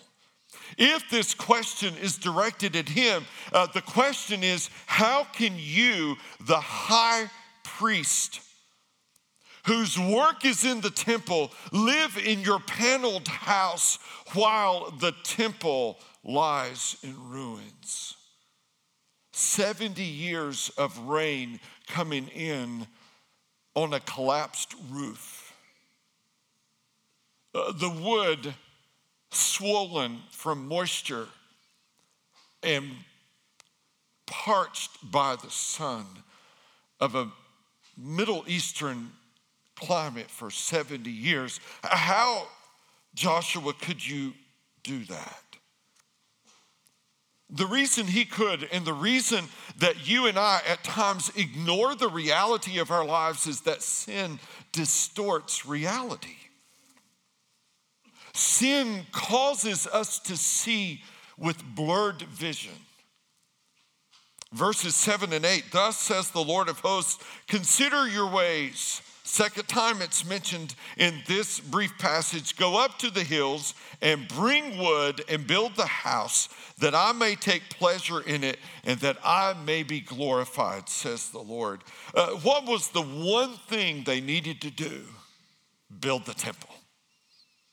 If 0.77 1.09
this 1.09 1.33
question 1.33 1.95
is 2.01 2.17
directed 2.17 2.75
at 2.75 2.87
him, 2.87 3.25
uh, 3.51 3.67
the 3.73 3.81
question 3.81 4.43
is 4.43 4.69
how 4.85 5.25
can 5.25 5.53
you, 5.57 6.15
the 6.45 6.59
high 6.59 7.29
priest, 7.63 8.41
whose 9.65 9.99
work 9.99 10.45
is 10.45 10.63
in 10.63 10.81
the 10.81 10.89
temple, 10.89 11.51
live 11.73 12.17
in 12.17 12.39
your 12.41 12.59
paneled 12.59 13.27
house 13.27 13.99
while 14.33 14.91
the 14.99 15.13
temple 15.23 15.97
lies 16.23 16.97
in 17.03 17.15
ruins. 17.29 18.15
70 19.33 20.01
years 20.03 20.69
of 20.77 20.97
rain 20.99 21.59
coming 21.87 22.27
in 22.29 22.87
on 23.75 23.93
a 23.93 23.99
collapsed 23.99 24.73
roof. 24.89 25.53
Uh, 27.53 27.71
the 27.71 27.89
wood 27.89 28.53
swollen 29.31 30.19
from 30.31 30.67
moisture 30.67 31.27
and 32.63 32.89
parched 34.25 34.91
by 35.11 35.35
the 35.35 35.49
sun 35.49 36.05
of 36.99 37.15
a 37.15 37.31
Middle 37.97 38.43
Eastern 38.47 39.11
climate 39.75 40.29
for 40.29 40.51
70 40.51 41.09
years. 41.09 41.59
How, 41.83 42.47
Joshua, 43.15 43.73
could 43.73 44.05
you 44.05 44.33
do 44.83 45.03
that? 45.05 45.48
The 47.49 47.65
reason 47.65 48.05
he 48.05 48.25
could, 48.25 48.67
and 48.71 48.85
the 48.85 48.93
reason 48.93 49.45
that 49.79 50.07
you 50.07 50.27
and 50.27 50.37
I 50.37 50.61
at 50.67 50.83
times 50.83 51.31
ignore 51.35 51.95
the 51.95 52.09
reality 52.09 52.77
of 52.77 52.91
our 52.91 53.05
lives, 53.05 53.47
is 53.47 53.61
that 53.61 53.81
sin 53.81 54.39
distorts 54.71 55.65
reality. 55.65 56.35
Sin 58.33 59.05
causes 59.11 59.87
us 59.87 60.19
to 60.19 60.37
see 60.37 61.01
with 61.37 61.63
blurred 61.75 62.21
vision. 62.21 62.73
Verses 64.53 64.95
7 64.95 65.33
and 65.33 65.45
8 65.45 65.65
Thus 65.71 65.97
says 65.97 66.29
the 66.29 66.43
Lord 66.43 66.69
of 66.69 66.79
hosts, 66.79 67.23
consider 67.47 68.07
your 68.07 68.29
ways 68.29 69.01
Second 69.31 69.67
time 69.67 70.01
it's 70.01 70.25
mentioned 70.25 70.73
in 70.97 71.21
this 71.27 71.59
brief 71.59 71.95
passage 71.99 72.55
go 72.55 72.83
up 72.83 72.97
to 72.97 73.11
the 73.11 73.23
hills 73.23 73.75
and 74.01 74.27
bring 74.27 74.79
wood 74.79 75.23
and 75.29 75.45
build 75.45 75.75
the 75.75 75.85
house 75.85 76.49
that 76.79 76.95
I 76.95 77.11
may 77.11 77.35
take 77.35 77.69
pleasure 77.69 78.21
in 78.21 78.43
it 78.43 78.57
and 78.83 78.99
that 79.01 79.17
I 79.23 79.53
may 79.53 79.83
be 79.83 80.01
glorified, 80.01 80.89
says 80.89 81.29
the 81.29 81.39
Lord. 81.39 81.83
Uh, 82.15 82.31
what 82.37 82.65
was 82.65 82.89
the 82.89 83.03
one 83.03 83.53
thing 83.67 84.03
they 84.03 84.19
needed 84.19 84.61
to 84.61 84.71
do? 84.71 85.03
Build 85.99 86.25
the 86.25 86.33
temple. 86.33 86.73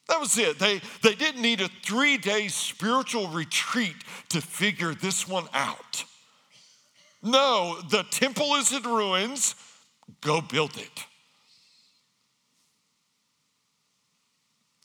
That 0.09 0.21
was 0.21 0.37
it. 0.37 0.59
They, 0.59 0.83
they 1.03 1.15
didn't 1.15 1.41
need 1.41 1.63
a 1.63 1.71
three 1.83 2.19
day 2.19 2.49
spiritual 2.49 3.29
retreat 3.29 3.97
to 4.29 4.43
figure 4.43 4.93
this 4.93 5.27
one 5.27 5.47
out. 5.55 6.05
No, 7.23 7.81
the 7.89 8.05
temple 8.11 8.57
is 8.57 8.75
in 8.75 8.83
ruins. 8.83 9.55
Go 10.21 10.43
build 10.43 10.77
it. 10.77 11.07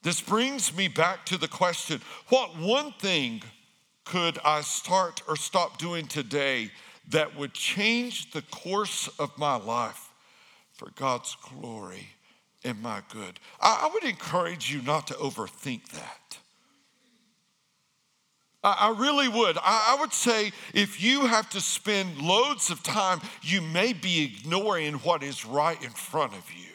This 0.04 0.20
brings 0.20 0.76
me 0.76 0.88
back 0.88 1.26
to 1.28 1.38
the 1.38 1.48
question 1.48 2.02
what 2.30 2.58
one 2.58 2.94
thing 2.94 3.44
could 4.04 4.40
I 4.44 4.62
start 4.62 5.22
or 5.28 5.36
stop 5.36 5.78
doing 5.78 6.08
today 6.08 6.72
that 7.10 7.36
would 7.36 7.54
change 7.54 8.32
the 8.32 8.42
course 8.44 9.08
of 9.20 9.38
my 9.38 9.56
life 9.56 10.10
for 10.74 10.90
God's 10.96 11.36
glory 11.50 12.08
and 12.64 12.82
my 12.82 13.02
good. 13.10 13.40
I, 13.60 13.90
would 13.94 14.04
encourage 14.04 14.72
you 14.72 14.82
not 14.82 15.08
to 15.08 15.14
overthink 15.16 15.90
that. 15.90 16.38
I, 18.64 18.94
really 18.98 19.28
would. 19.28 19.58
I 19.64 19.98
would 20.00 20.14
say 20.14 20.52
if 20.74 21.02
you 21.02 21.26
have 21.26 21.50
to 21.52 21.62
spend 21.62 22.22
loads 22.22 22.70
of 22.70 22.84
time, 22.84 23.20
you 23.42 23.60
may 23.62 23.94
be 23.94 24.24
ignoring 24.24 24.96
what 24.96 25.24
is 25.24 25.46
right 25.46 25.82
in 25.84 25.90
front 25.90 26.34
of 26.34 26.52
you. 26.54 26.71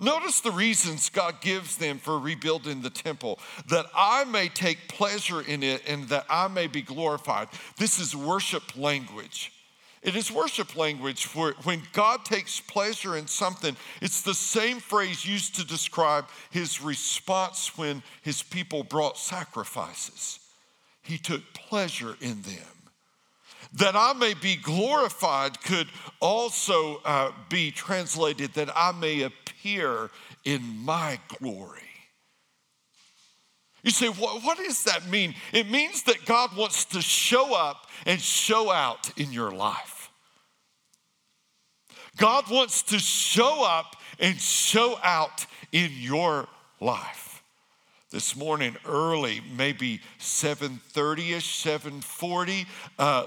Notice 0.00 0.40
the 0.40 0.50
reasons 0.50 1.08
God 1.08 1.40
gives 1.40 1.76
them 1.76 1.98
for 1.98 2.18
rebuilding 2.18 2.82
the 2.82 2.90
temple 2.90 3.38
that 3.68 3.86
I 3.94 4.24
may 4.24 4.48
take 4.48 4.88
pleasure 4.88 5.40
in 5.40 5.62
it 5.62 5.82
and 5.86 6.08
that 6.08 6.26
I 6.28 6.48
may 6.48 6.66
be 6.66 6.82
glorified. 6.82 7.48
This 7.78 8.00
is 8.00 8.16
worship 8.16 8.76
language. 8.76 9.52
It 10.02 10.16
is 10.16 10.30
worship 10.30 10.76
language 10.76 11.24
for 11.24 11.54
when 11.62 11.82
God 11.92 12.24
takes 12.24 12.60
pleasure 12.60 13.16
in 13.16 13.26
something, 13.26 13.76
it's 14.02 14.20
the 14.20 14.34
same 14.34 14.78
phrase 14.78 15.24
used 15.24 15.54
to 15.56 15.66
describe 15.66 16.26
his 16.50 16.82
response 16.82 17.78
when 17.78 18.02
his 18.20 18.42
people 18.42 18.82
brought 18.82 19.16
sacrifices. 19.16 20.40
He 21.02 21.18
took 21.18 21.40
pleasure 21.54 22.16
in 22.20 22.42
them. 22.42 22.74
That 23.74 23.96
I 23.96 24.12
may 24.12 24.34
be 24.34 24.56
glorified 24.56 25.62
could 25.62 25.88
also 26.20 27.00
uh, 27.04 27.32
be 27.48 27.70
translated 27.70 28.52
that 28.54 28.70
I 28.76 28.92
may 28.92 29.22
appear 29.64 30.10
in 30.44 30.62
my 30.84 31.18
glory. 31.38 31.80
You 33.82 33.90
say, 33.90 34.08
what, 34.08 34.42
what 34.42 34.58
does 34.58 34.84
that 34.84 35.08
mean? 35.10 35.34
It 35.52 35.70
means 35.70 36.04
that 36.04 36.24
God 36.24 36.56
wants 36.56 36.86
to 36.86 37.02
show 37.02 37.54
up 37.54 37.86
and 38.06 38.20
show 38.20 38.70
out 38.70 39.10
in 39.18 39.32
your 39.32 39.50
life. 39.50 40.10
God 42.16 42.50
wants 42.50 42.82
to 42.84 42.98
show 42.98 43.64
up 43.64 43.96
and 44.18 44.38
show 44.38 44.98
out 45.02 45.46
in 45.72 45.90
your 45.94 46.48
life. 46.80 47.23
This 48.14 48.36
morning, 48.36 48.76
early, 48.84 49.40
maybe 49.56 50.00
7:30ish, 50.20 51.42
7:40, 51.42 52.64
uh, 52.96 53.24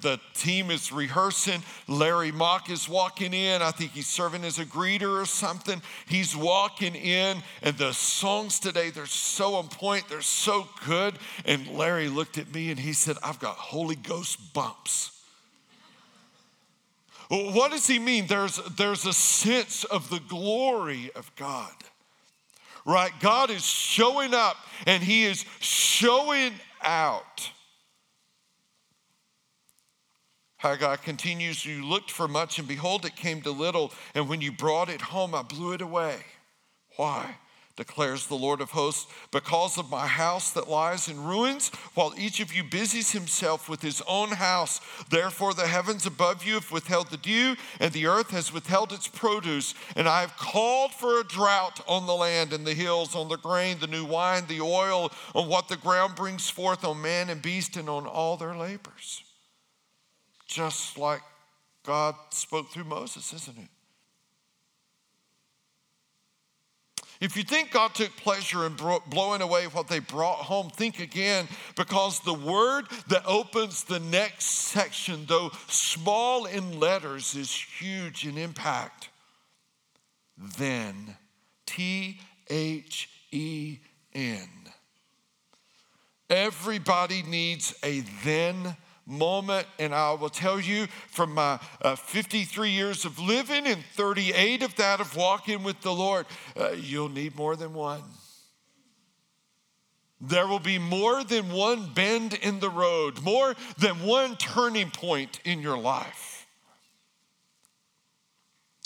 the 0.00 0.18
team 0.32 0.70
is 0.70 0.90
rehearsing. 0.90 1.62
Larry 1.86 2.32
Mock 2.32 2.70
is 2.70 2.88
walking 2.88 3.34
in. 3.34 3.60
I 3.60 3.72
think 3.72 3.92
he's 3.92 4.06
serving 4.06 4.42
as 4.44 4.58
a 4.58 4.64
greeter 4.64 5.20
or 5.20 5.26
something. 5.26 5.82
He's 6.06 6.34
walking 6.34 6.94
in, 6.94 7.42
and 7.60 7.76
the 7.76 7.92
songs 7.92 8.58
today 8.58 8.88
they're 8.88 9.04
so 9.04 9.56
on 9.56 9.68
point. 9.68 10.08
They're 10.08 10.22
so 10.22 10.66
good. 10.86 11.18
And 11.44 11.68
Larry 11.68 12.08
looked 12.08 12.38
at 12.38 12.54
me 12.54 12.70
and 12.70 12.80
he 12.80 12.94
said, 12.94 13.18
"I've 13.22 13.38
got 13.38 13.56
Holy 13.56 13.96
Ghost 13.96 14.54
bumps." 14.54 15.10
What 17.28 17.70
does 17.70 17.86
he 17.86 17.98
mean? 17.98 18.28
There's, 18.28 18.56
there's 18.76 19.04
a 19.04 19.12
sense 19.12 19.84
of 19.84 20.08
the 20.08 20.20
glory 20.20 21.10
of 21.14 21.34
God, 21.36 21.72
right? 22.84 23.12
God 23.20 23.50
is 23.50 23.64
showing 23.64 24.34
up 24.34 24.56
and 24.86 25.02
he 25.02 25.24
is 25.24 25.44
showing 25.60 26.52
out. 26.82 27.50
Haggai 30.56 30.96
continues, 30.96 31.66
You 31.66 31.84
looked 31.84 32.10
for 32.10 32.28
much, 32.28 32.60
and 32.60 32.68
behold, 32.68 33.04
it 33.04 33.16
came 33.16 33.42
to 33.42 33.50
little, 33.50 33.92
and 34.14 34.28
when 34.28 34.40
you 34.40 34.52
brought 34.52 34.88
it 34.88 35.00
home, 35.00 35.34
I 35.34 35.42
blew 35.42 35.72
it 35.72 35.82
away. 35.82 36.18
Why? 36.96 37.36
Declares 37.76 38.26
the 38.26 38.34
Lord 38.34 38.60
of 38.60 38.70
hosts, 38.70 39.10
because 39.30 39.78
of 39.78 39.90
my 39.90 40.06
house 40.06 40.52
that 40.52 40.68
lies 40.68 41.08
in 41.08 41.24
ruins, 41.24 41.70
while 41.94 42.12
each 42.18 42.40
of 42.40 42.52
you 42.54 42.62
busies 42.62 43.12
himself 43.12 43.68
with 43.68 43.80
his 43.80 44.02
own 44.06 44.30
house. 44.30 44.80
Therefore, 45.08 45.54
the 45.54 45.66
heavens 45.66 46.04
above 46.06 46.44
you 46.44 46.54
have 46.54 46.70
withheld 46.70 47.10
the 47.10 47.16
dew, 47.16 47.56
and 47.80 47.92
the 47.92 48.06
earth 48.06 48.30
has 48.30 48.52
withheld 48.52 48.92
its 48.92 49.08
produce. 49.08 49.74
And 49.96 50.08
I 50.08 50.20
have 50.20 50.36
called 50.36 50.92
for 50.92 51.20
a 51.20 51.24
drought 51.24 51.80
on 51.88 52.06
the 52.06 52.14
land 52.14 52.52
and 52.52 52.66
the 52.66 52.74
hills, 52.74 53.14
on 53.14 53.28
the 53.28 53.36
grain, 53.38 53.78
the 53.80 53.86
new 53.86 54.04
wine, 54.04 54.44
the 54.48 54.60
oil, 54.60 55.10
on 55.34 55.48
what 55.48 55.68
the 55.68 55.76
ground 55.76 56.14
brings 56.14 56.50
forth, 56.50 56.84
on 56.84 57.00
man 57.00 57.30
and 57.30 57.40
beast, 57.40 57.76
and 57.76 57.88
on 57.88 58.06
all 58.06 58.36
their 58.36 58.54
labors. 58.54 59.24
Just 60.46 60.98
like 60.98 61.22
God 61.84 62.14
spoke 62.30 62.70
through 62.70 62.84
Moses, 62.84 63.32
isn't 63.32 63.58
it? 63.58 63.68
If 67.22 67.36
you 67.36 67.44
think 67.44 67.70
God 67.70 67.94
took 67.94 68.16
pleasure 68.16 68.66
in 68.66 68.74
blowing 68.74 69.42
away 69.42 69.66
what 69.66 69.86
they 69.86 70.00
brought 70.00 70.38
home, 70.38 70.70
think 70.70 70.98
again 70.98 71.46
because 71.76 72.18
the 72.18 72.34
word 72.34 72.86
that 73.06 73.22
opens 73.26 73.84
the 73.84 74.00
next 74.00 74.46
section, 74.46 75.26
though 75.28 75.52
small 75.68 76.46
in 76.46 76.80
letters, 76.80 77.36
is 77.36 77.54
huge 77.54 78.26
in 78.26 78.36
impact. 78.36 79.08
Then, 80.58 81.16
T 81.64 82.18
H 82.50 83.08
E 83.30 83.78
N. 84.12 84.48
Everybody 86.28 87.22
needs 87.22 87.72
a 87.84 88.00
then 88.24 88.76
moment. 89.06 89.66
And 89.78 89.94
I 89.94 90.12
will 90.12 90.30
tell 90.30 90.60
you 90.60 90.86
from 91.08 91.34
my 91.34 91.58
uh, 91.80 91.96
53 91.96 92.70
years 92.70 93.04
of 93.04 93.18
living 93.18 93.66
and 93.66 93.82
38 93.94 94.62
of 94.62 94.74
that 94.76 95.00
of 95.00 95.16
walking 95.16 95.62
with 95.62 95.80
the 95.80 95.92
Lord, 95.92 96.26
uh, 96.58 96.70
you'll 96.70 97.08
need 97.08 97.36
more 97.36 97.56
than 97.56 97.74
one. 97.74 98.02
There 100.20 100.46
will 100.46 100.60
be 100.60 100.78
more 100.78 101.24
than 101.24 101.52
one 101.52 101.92
bend 101.92 102.34
in 102.34 102.60
the 102.60 102.70
road, 102.70 103.22
more 103.22 103.56
than 103.78 104.04
one 104.04 104.36
turning 104.36 104.90
point 104.90 105.40
in 105.44 105.60
your 105.60 105.76
life. 105.76 106.46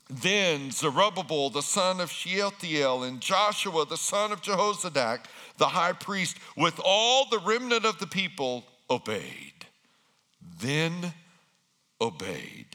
Then 0.09 0.70
Zerubbabel, 0.70 1.50
the 1.50 1.62
son 1.62 2.00
of 2.00 2.11
Shealtiel, 2.11 3.02
and 3.02 3.20
Joshua, 3.20 3.85
the 3.85 3.96
son 3.96 4.33
of 4.33 4.40
Jehozadak, 4.40 5.26
the 5.59 5.66
high 5.66 5.92
priest, 5.92 6.38
with 6.57 6.81
all 6.83 7.29
the 7.29 7.40
remnant 7.40 7.85
of 7.85 7.98
the 7.98 8.07
people, 8.07 8.64
obeyed 8.88 9.56
then 10.61 11.12
obeyed. 12.00 12.66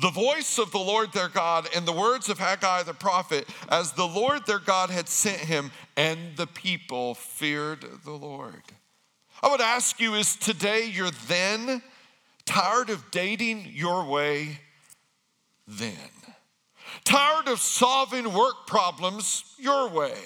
The 0.00 0.10
voice 0.10 0.58
of 0.58 0.72
the 0.72 0.78
Lord 0.78 1.12
their 1.12 1.28
God 1.28 1.68
and 1.76 1.86
the 1.86 1.92
words 1.92 2.30
of 2.30 2.38
Haggai 2.38 2.84
the 2.84 2.94
prophet, 2.94 3.46
as 3.68 3.92
the 3.92 4.06
Lord 4.06 4.46
their 4.46 4.58
God 4.58 4.88
had 4.88 5.08
sent 5.08 5.40
him, 5.40 5.72
and 5.96 6.36
the 6.36 6.46
people 6.46 7.14
feared 7.14 7.84
the 8.04 8.12
Lord. 8.12 8.62
I 9.42 9.50
would 9.50 9.60
ask 9.60 10.00
you, 10.00 10.14
is 10.14 10.36
today 10.36 10.86
you're 10.86 11.10
then 11.28 11.82
tired 12.46 12.88
of 12.88 13.10
dating 13.10 13.66
your 13.72 14.04
way? 14.04 14.60
Then. 15.68 15.94
Tired 17.04 17.48
of 17.48 17.60
solving 17.60 18.32
work 18.32 18.66
problems 18.66 19.44
your 19.58 19.90
way? 19.90 20.18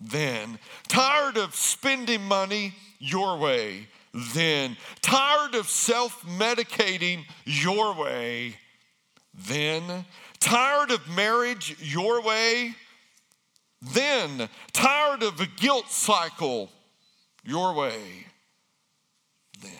Then. 0.00 0.58
Tired 0.88 1.36
of 1.36 1.54
spending 1.54 2.22
money 2.22 2.74
your 2.98 3.36
way? 3.38 3.86
Then. 4.12 4.76
Tired 5.02 5.54
of 5.54 5.68
self 5.68 6.22
medicating 6.22 7.24
your 7.44 7.94
way, 7.94 8.56
then. 9.34 10.04
Tired 10.40 10.90
of 10.90 11.06
marriage 11.14 11.76
your 11.80 12.22
way, 12.22 12.74
then. 13.80 14.48
Tired 14.72 15.22
of 15.22 15.40
a 15.40 15.46
guilt 15.46 15.90
cycle 15.90 16.70
your 17.44 17.74
way, 17.74 18.26
then. 19.62 19.72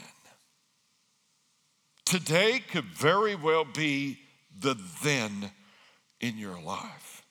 Today 2.04 2.58
could 2.58 2.86
very 2.86 3.34
well 3.34 3.64
be 3.64 4.18
the 4.58 4.76
then 5.02 5.50
in 6.20 6.38
your 6.38 6.60
life. 6.60 7.22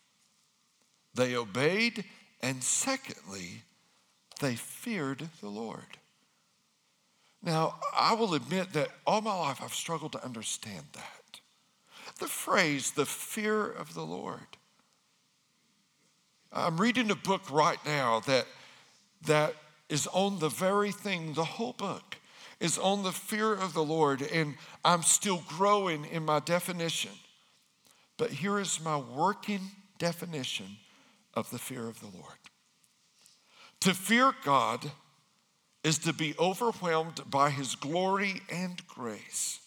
They 1.14 1.36
obeyed, 1.36 2.06
and 2.42 2.64
secondly, 2.64 3.64
they 4.40 4.56
feared 4.56 5.30
the 5.42 5.50
Lord. 5.50 5.99
Now, 7.42 7.76
I 7.96 8.14
will 8.14 8.34
admit 8.34 8.74
that 8.74 8.90
all 9.08 9.22
my 9.22 9.36
life 9.36 9.62
I've 9.64 9.74
struggled 9.74 10.12
to 10.14 10.24
understand 10.24 10.86
that. 10.94 11.40
The 12.20 12.28
phrase, 12.28 12.92
the 12.92 13.06
fear 13.06 13.66
of 13.66 13.94
the 13.94 14.04
Lord. 14.04 14.58
I'm 16.52 16.80
reading 16.80 17.12
a 17.12 17.16
book 17.16 17.50
right 17.50 17.78
now 17.86 18.20
that, 18.22 18.46
that 19.26 19.54
is 19.88 20.08
on 20.08 20.40
the 20.40 20.50
very 20.50 20.92
thing, 20.92 21.34
the 21.34 21.44
whole 21.44 21.74
book 21.74 22.18
is 22.60 22.78
on 22.78 23.04
the 23.04 23.12
fear 23.12 23.54
of 23.54 23.74
the 23.74 23.84
Lord, 23.84 24.22
and 24.22 24.56
I'm 24.84 25.04
still 25.04 25.44
growing 25.48 26.06
in 26.06 26.26
my 26.26 26.40
definition. 26.40 27.12
But 28.18 28.32
here 28.32 28.60
is 28.60 28.84
my 28.84 28.98
working 28.98 29.62
definition 29.98 30.78
of 31.34 31.50
the 31.52 31.60
fear 31.60 31.88
of 31.88 32.02
the 32.02 32.18
Lord. 32.18 32.38
To 33.82 33.94
fear 33.94 34.34
God 34.44 34.92
is 35.84 35.98
to 36.00 36.14
be 36.14 36.36
overwhelmed 36.38 37.22
by 37.30 37.50
his 37.50 37.76
glory 37.76 38.42
and 38.52 38.86
grace, 38.88 39.60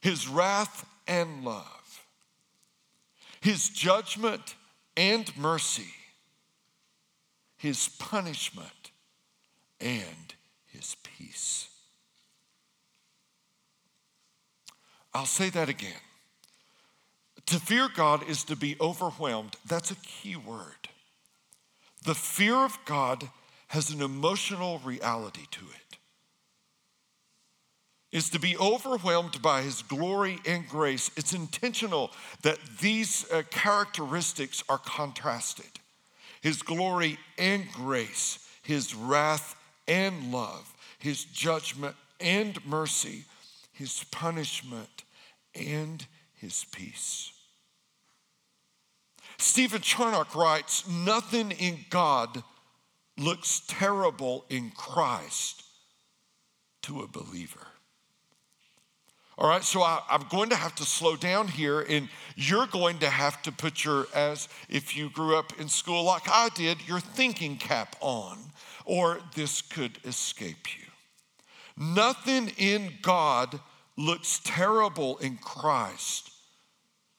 his 0.00 0.28
wrath 0.28 0.86
and 1.06 1.44
love, 1.44 2.06
his 3.40 3.68
judgment 3.68 4.54
and 4.96 5.36
mercy, 5.36 5.92
his 7.56 7.88
punishment 7.98 8.90
and 9.80 10.34
his 10.66 10.96
peace. 11.02 11.68
I'll 15.12 15.26
say 15.26 15.50
that 15.50 15.68
again. 15.68 15.92
To 17.46 17.60
fear 17.60 17.88
God 17.94 18.28
is 18.28 18.44
to 18.44 18.56
be 18.56 18.76
overwhelmed. 18.80 19.56
That's 19.66 19.90
a 19.90 19.96
key 19.96 20.36
word. 20.36 20.88
The 22.06 22.14
fear 22.14 22.54
of 22.54 22.78
God 22.84 23.28
has 23.68 23.90
an 23.90 24.00
emotional 24.00 24.78
reality 24.78 25.46
to 25.50 25.60
it. 25.60 25.98
Is 28.12 28.30
to 28.30 28.38
be 28.38 28.56
overwhelmed 28.56 29.42
by 29.42 29.62
his 29.62 29.82
glory 29.82 30.38
and 30.46 30.68
grace. 30.68 31.10
It's 31.16 31.32
intentional 31.32 32.12
that 32.42 32.60
these 32.80 33.30
uh, 33.30 33.42
characteristics 33.50 34.62
are 34.68 34.78
contrasted 34.78 35.66
his 36.42 36.62
glory 36.62 37.18
and 37.38 37.70
grace, 37.72 38.38
his 38.62 38.94
wrath 38.94 39.56
and 39.88 40.30
love, 40.30 40.72
his 41.00 41.24
judgment 41.24 41.96
and 42.20 42.64
mercy, 42.64 43.24
his 43.72 44.04
punishment 44.12 45.02
and 45.56 46.06
his 46.34 46.64
peace. 46.70 47.32
Stephen 49.38 49.82
Charnock 49.82 50.34
writes 50.34 50.88
Nothing 50.88 51.50
in 51.52 51.84
God 51.90 52.42
looks 53.18 53.62
terrible 53.66 54.44
in 54.48 54.70
Christ 54.70 55.64
to 56.82 57.00
a 57.00 57.08
believer. 57.08 57.66
All 59.38 59.48
right, 59.48 59.62
so 59.62 59.82
I, 59.82 60.00
am 60.08 60.24
going 60.30 60.48
to 60.48 60.56
have 60.56 60.74
to 60.76 60.84
slow 60.84 61.14
down 61.14 61.48
here, 61.48 61.80
and 61.80 62.08
you're 62.36 62.66
going 62.66 62.98
to 63.00 63.10
have 63.10 63.42
to 63.42 63.52
put 63.52 63.84
your, 63.84 64.06
as 64.14 64.48
if 64.70 64.96
you 64.96 65.10
grew 65.10 65.36
up 65.36 65.60
in 65.60 65.68
school 65.68 66.04
like 66.04 66.26
I 66.26 66.48
did, 66.54 66.78
your 66.88 67.00
thinking 67.00 67.58
cap 67.58 67.96
on, 68.00 68.38
or 68.86 69.20
this 69.34 69.60
could 69.60 69.98
escape 70.06 70.78
you. 70.78 70.86
Nothing 71.76 72.50
in 72.56 72.94
God 73.02 73.60
looks 73.98 74.40
terrible 74.42 75.18
in 75.18 75.36
Christ 75.36 76.30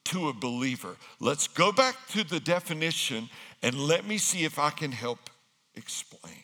to 0.08 0.28
a 0.28 0.32
believer. 0.32 0.96
Let's 1.20 1.48
go 1.48 1.72
back 1.72 1.96
to 2.08 2.24
the 2.24 2.40
definition 2.40 3.28
and 3.62 3.74
let 3.74 4.06
me 4.06 4.18
see 4.18 4.44
if 4.44 4.58
I 4.58 4.70
can 4.70 4.92
help 4.92 5.30
explain. 5.74 6.34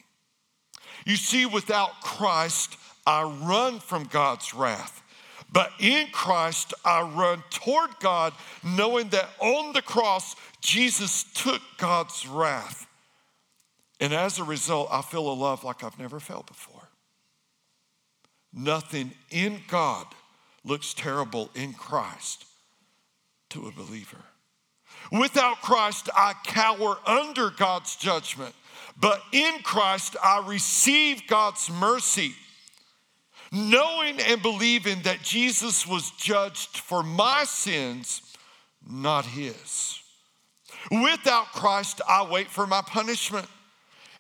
You 1.07 1.17
see, 1.17 1.47
without 1.47 2.01
Christ, 2.03 2.77
I 3.07 3.23
run 3.23 3.81
from 3.81 4.05
God's 4.05 4.55
wrath. 4.55 5.03
But 5.53 5.71
in 5.79 6.09
Christ, 6.09 6.75
I 6.85 7.03
run 7.03 7.43
toward 7.51 7.91
God, 8.01 8.33
knowing 8.65 9.09
that 9.11 9.29
on 9.39 9.73
the 9.73 9.83
cross, 9.83 10.35
Jesus 10.61 11.25
took 11.35 11.63
God's 11.77 12.27
wrath. 12.27 12.87
And 14.01 14.13
as 14.13 14.39
a 14.39 14.45
result, 14.45 14.89
I 14.91 15.03
feel 15.03 15.31
a 15.31 15.33
love 15.33 15.63
like 15.63 15.85
I've 15.85 15.99
never 15.99 16.19
felt 16.19 16.47
before. 16.47 16.89
Nothing 18.53 19.13
in 19.31 19.61
God 19.69 20.07
looks 20.65 20.93
terrible 20.93 21.51
in 21.55 21.73
Christ 21.73 22.47
to 23.55 23.69
a 23.69 23.73
believer. 23.73 24.19
Without 25.13 25.61
Christ, 25.63 26.11
I 26.15 26.35
cower 26.45 26.99
under 27.07 27.51
God's 27.51 27.97
judgment, 27.97 28.55
but 29.01 29.23
in 29.33 29.61
Christ, 29.63 30.17
I 30.23 30.45
receive 30.47 31.27
God's 31.27 31.71
mercy. 31.71 32.35
Knowing 33.53 34.21
and 34.21 34.43
believing 34.43 35.01
that 35.03 35.23
Jesus 35.23 35.87
was 35.87 36.11
judged 36.13 36.79
for 36.79 37.05
my 37.05 37.45
sins, 37.45 38.23
not 38.89 39.25
his. 39.25 40.01
Without 40.91 41.47
Christ, 41.53 42.01
I 42.09 42.29
wait 42.29 42.49
for 42.49 42.67
my 42.67 42.83
punishment. 42.83 43.47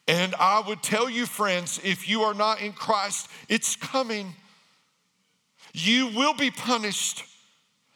And 0.06 0.34
I 0.38 0.62
would 0.64 0.82
tell 0.82 1.10
you, 1.10 1.26
friends, 1.26 1.80
if 1.82 2.08
you 2.08 2.22
are 2.22 2.34
not 2.34 2.60
in 2.60 2.72
Christ, 2.72 3.28
it's 3.48 3.74
coming. 3.74 4.34
You 5.72 6.08
will 6.08 6.34
be 6.34 6.52
punished. 6.52 7.24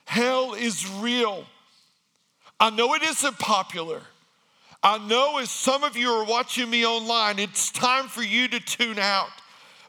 Hell 0.09 0.55
is 0.55 0.88
real. 0.88 1.44
I 2.59 2.71
know 2.71 2.94
it 2.94 3.03
isn't 3.03 3.38
popular. 3.38 4.01
I 4.83 4.97
know 5.07 5.37
as 5.37 5.51
some 5.51 5.85
of 5.85 5.99
you 5.99 6.09
are 6.09 6.25
watching 6.25 6.71
me 6.71 6.87
online, 6.87 7.38
it's 7.38 7.71
time 7.71 8.09
for 8.09 8.23
you 8.23 8.49
to 8.49 8.59
tune 8.59 8.99
out. 8.99 9.29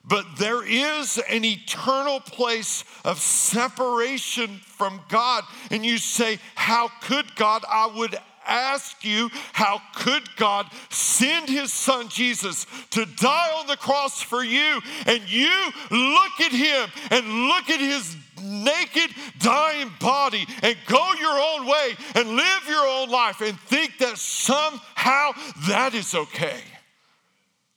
But 0.04 0.26
there 0.38 0.62
is 0.68 1.20
an 1.30 1.46
eternal 1.46 2.20
place 2.20 2.84
of 3.06 3.20
separation 3.20 4.60
from 4.66 5.00
God. 5.08 5.46
And 5.72 5.86
you 5.86 5.98
say, 5.98 6.40
How 6.54 6.90
could 7.02 7.34
God? 7.38 7.64
I 7.70 7.90
would 7.96 8.18
ask 8.50 9.06
you, 9.06 9.30
how 9.54 9.80
could 9.96 10.36
God 10.36 10.66
send 10.90 11.48
his 11.48 11.72
son 11.72 12.10
Jesus 12.10 12.66
to 12.90 13.06
die 13.06 13.52
on 13.58 13.68
the 13.68 13.78
cross 13.78 14.22
for 14.22 14.44
you? 14.44 14.82
And 15.06 15.32
you 15.32 15.72
look 15.92 16.42
at 16.42 16.52
him 16.52 16.90
and 17.12 17.48
look 17.48 17.70
at 17.70 17.80
his 17.80 18.18
naked, 18.50 19.16
dying 19.40 19.92
body 20.00 20.46
and 20.64 20.76
go 20.88 21.14
your 21.20 21.40
own 21.40 21.68
way 21.68 21.96
and 22.16 22.30
live 22.36 22.62
your 22.68 22.86
own 22.86 23.10
life 23.10 23.42
and 23.42 23.60
think 23.62 23.98
that 24.00 24.18
somehow 24.18 25.32
that 25.68 25.94
is 25.94 26.16
okay. 26.16 26.62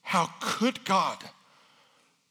How 0.01 0.29
could 0.39 0.83
God? 0.83 1.23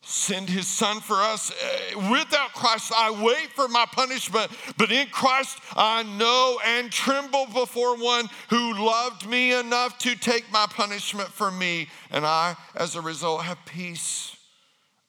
send 0.02 0.48
his 0.48 0.66
son 0.66 1.00
for 1.00 1.16
us. 1.16 1.50
Uh, 1.50 2.11
without 2.11 2.52
Christ, 2.52 2.92
I 2.94 3.22
wait 3.22 3.50
for 3.55 3.68
my 3.68 3.87
punishment, 3.90 4.50
but 4.76 4.90
in 4.90 5.07
Christ, 5.09 5.59
I 5.74 6.02
know 6.02 6.59
and 6.64 6.90
tremble 6.90 7.46
before 7.46 7.96
one 7.96 8.28
who 8.50 8.85
loved 8.85 9.26
me 9.26 9.59
enough 9.59 9.98
to 9.98 10.14
take 10.16 10.50
my 10.52 10.66
punishment 10.68 11.28
for 11.28 11.50
me. 11.50 11.88
And 12.11 12.26
I, 12.26 12.57
as 12.74 12.96
a 12.96 13.00
result, 13.00 13.44
have 13.44 13.64
peace. 13.64 14.37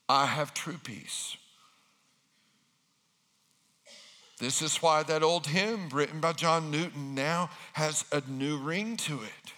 I 0.08 0.26
have 0.28 0.54
true 0.54 0.78
peace. 0.84 1.38
This 4.44 4.62
is 4.62 4.82
why 4.82 5.04
that 5.04 5.24
old 5.24 5.48
hymn 5.48 5.88
written 5.88 6.20
by 6.20 6.34
John 6.34 6.70
Newton 6.70 7.16
now 7.16 7.50
has 7.72 8.04
a 8.12 8.22
new 8.28 8.58
ring 8.58 8.98
to 8.98 9.22
it. 9.22 9.54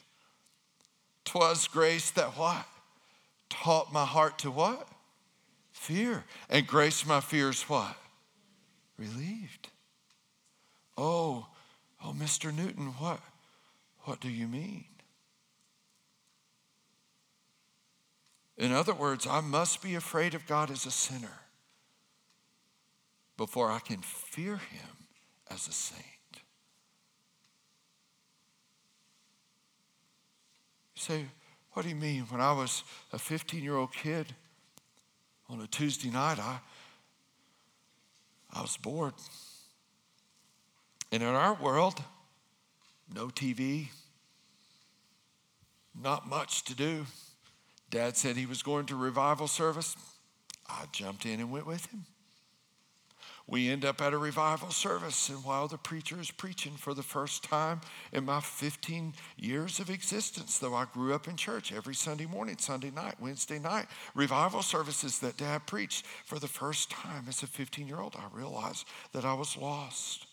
Twas 1.24 1.68
grace 1.68 2.12
that 2.12 2.38
what? 2.38 2.68
Taught 3.50 3.92
my 3.92 4.06
heart 4.06 4.38
to 4.40 4.52
what? 4.52 4.88
Fear. 5.72 6.24
And 6.52 6.68
grace 6.68 7.04
my 7.04 7.20
fears 7.20 7.64
what? 7.64 7.98
Relieved. 9.00 9.70
Oh, 10.96 11.48
oh, 12.04 12.14
Mr. 12.16 12.56
Newton, 12.56 12.94
what, 13.00 13.22
what 14.02 14.20
do 14.20 14.30
you 14.30 14.48
mean? 14.48 14.86
In 18.56 18.72
other 18.72 18.94
words, 18.94 19.26
I 19.26 19.42
must 19.42 19.82
be 19.82 19.96
afraid 19.96 20.36
of 20.36 20.46
God 20.46 20.70
as 20.70 20.86
a 20.86 20.92
sinner 20.92 21.45
before 23.38 23.72
I 23.72 23.80
can 23.80 23.98
fear 24.02 24.58
him 24.58 25.08
as 25.50 25.68
a 25.68 25.72
saint. 25.72 26.04
You 30.96 31.02
say, 31.02 31.26
what 31.74 31.84
do 31.84 31.90
you 31.90 31.96
mean? 31.96 32.22
When 32.30 32.40
I 32.40 32.54
was 32.54 32.84
a 33.12 33.20
15 33.20 33.62
year 33.64 33.76
old 33.76 33.94
kid, 33.94 34.34
on 35.50 35.62
a 35.62 35.68
Tuesday 35.68 36.10
night, 36.10 36.40
I, 36.40 36.60
I 38.54 38.62
was 38.62 38.78
bored. 38.78 39.14
And 41.12 41.22
in 41.22 41.30
our 41.30 41.54
world, 41.54 42.02
no 43.14 43.28
TV, 43.28 43.90
not 45.94 46.28
much 46.28 46.64
to 46.66 46.76
do. 46.76 47.06
Dad 47.92 48.18
said 48.18 48.36
he 48.36 48.48
was 48.48 48.64
going 48.64 48.88
to 48.88 48.96
revival 48.96 49.48
service. 49.48 49.96
I 50.68 50.86
jumped 50.92 51.26
in 51.26 51.40
and 51.40 51.52
went 51.52 51.68
with 51.68 51.86
him 51.88 52.06
we 53.48 53.70
end 53.70 53.86
up 53.86 54.02
at 54.02 54.14
a 54.14 54.18
revival 54.18 54.72
service, 54.72 55.30
and 55.30 55.44
while 55.44 55.68
the 55.68 55.78
preacher 55.78 56.20
is 56.20 56.32
preaching 56.32 56.74
for 56.74 56.96
the 56.96 57.04
first 57.04 57.44
time 57.44 57.80
in 58.12 58.26
my 58.26 58.40
15 58.40 59.14
years 59.38 59.80
of 59.80 59.92
existence, 59.92 60.58
though 60.58 60.74
I 60.74 60.86
grew 60.86 61.14
up 61.14 61.28
in 61.28 61.36
church 61.36 61.72
every 61.72 61.94
Sunday 61.94 62.26
morning, 62.26 62.58
Sunday 62.58 62.90
night, 62.90 63.16
Wednesday 63.20 63.60
night, 63.60 63.86
revival 64.16 64.64
services 64.64 65.20
that 65.20 65.38
dad 65.38 65.68
preached 65.68 66.08
for 66.26 66.40
the 66.40 66.48
first 66.48 66.90
time 66.90 67.26
as 67.28 67.44
a 67.44 67.48
15 67.48 67.88
year 67.88 68.00
old, 68.00 68.16
I 68.16 68.36
realized 68.36 68.88
that 69.14 69.26
I 69.26 69.34
was 69.34 69.56
lost. 69.56 70.26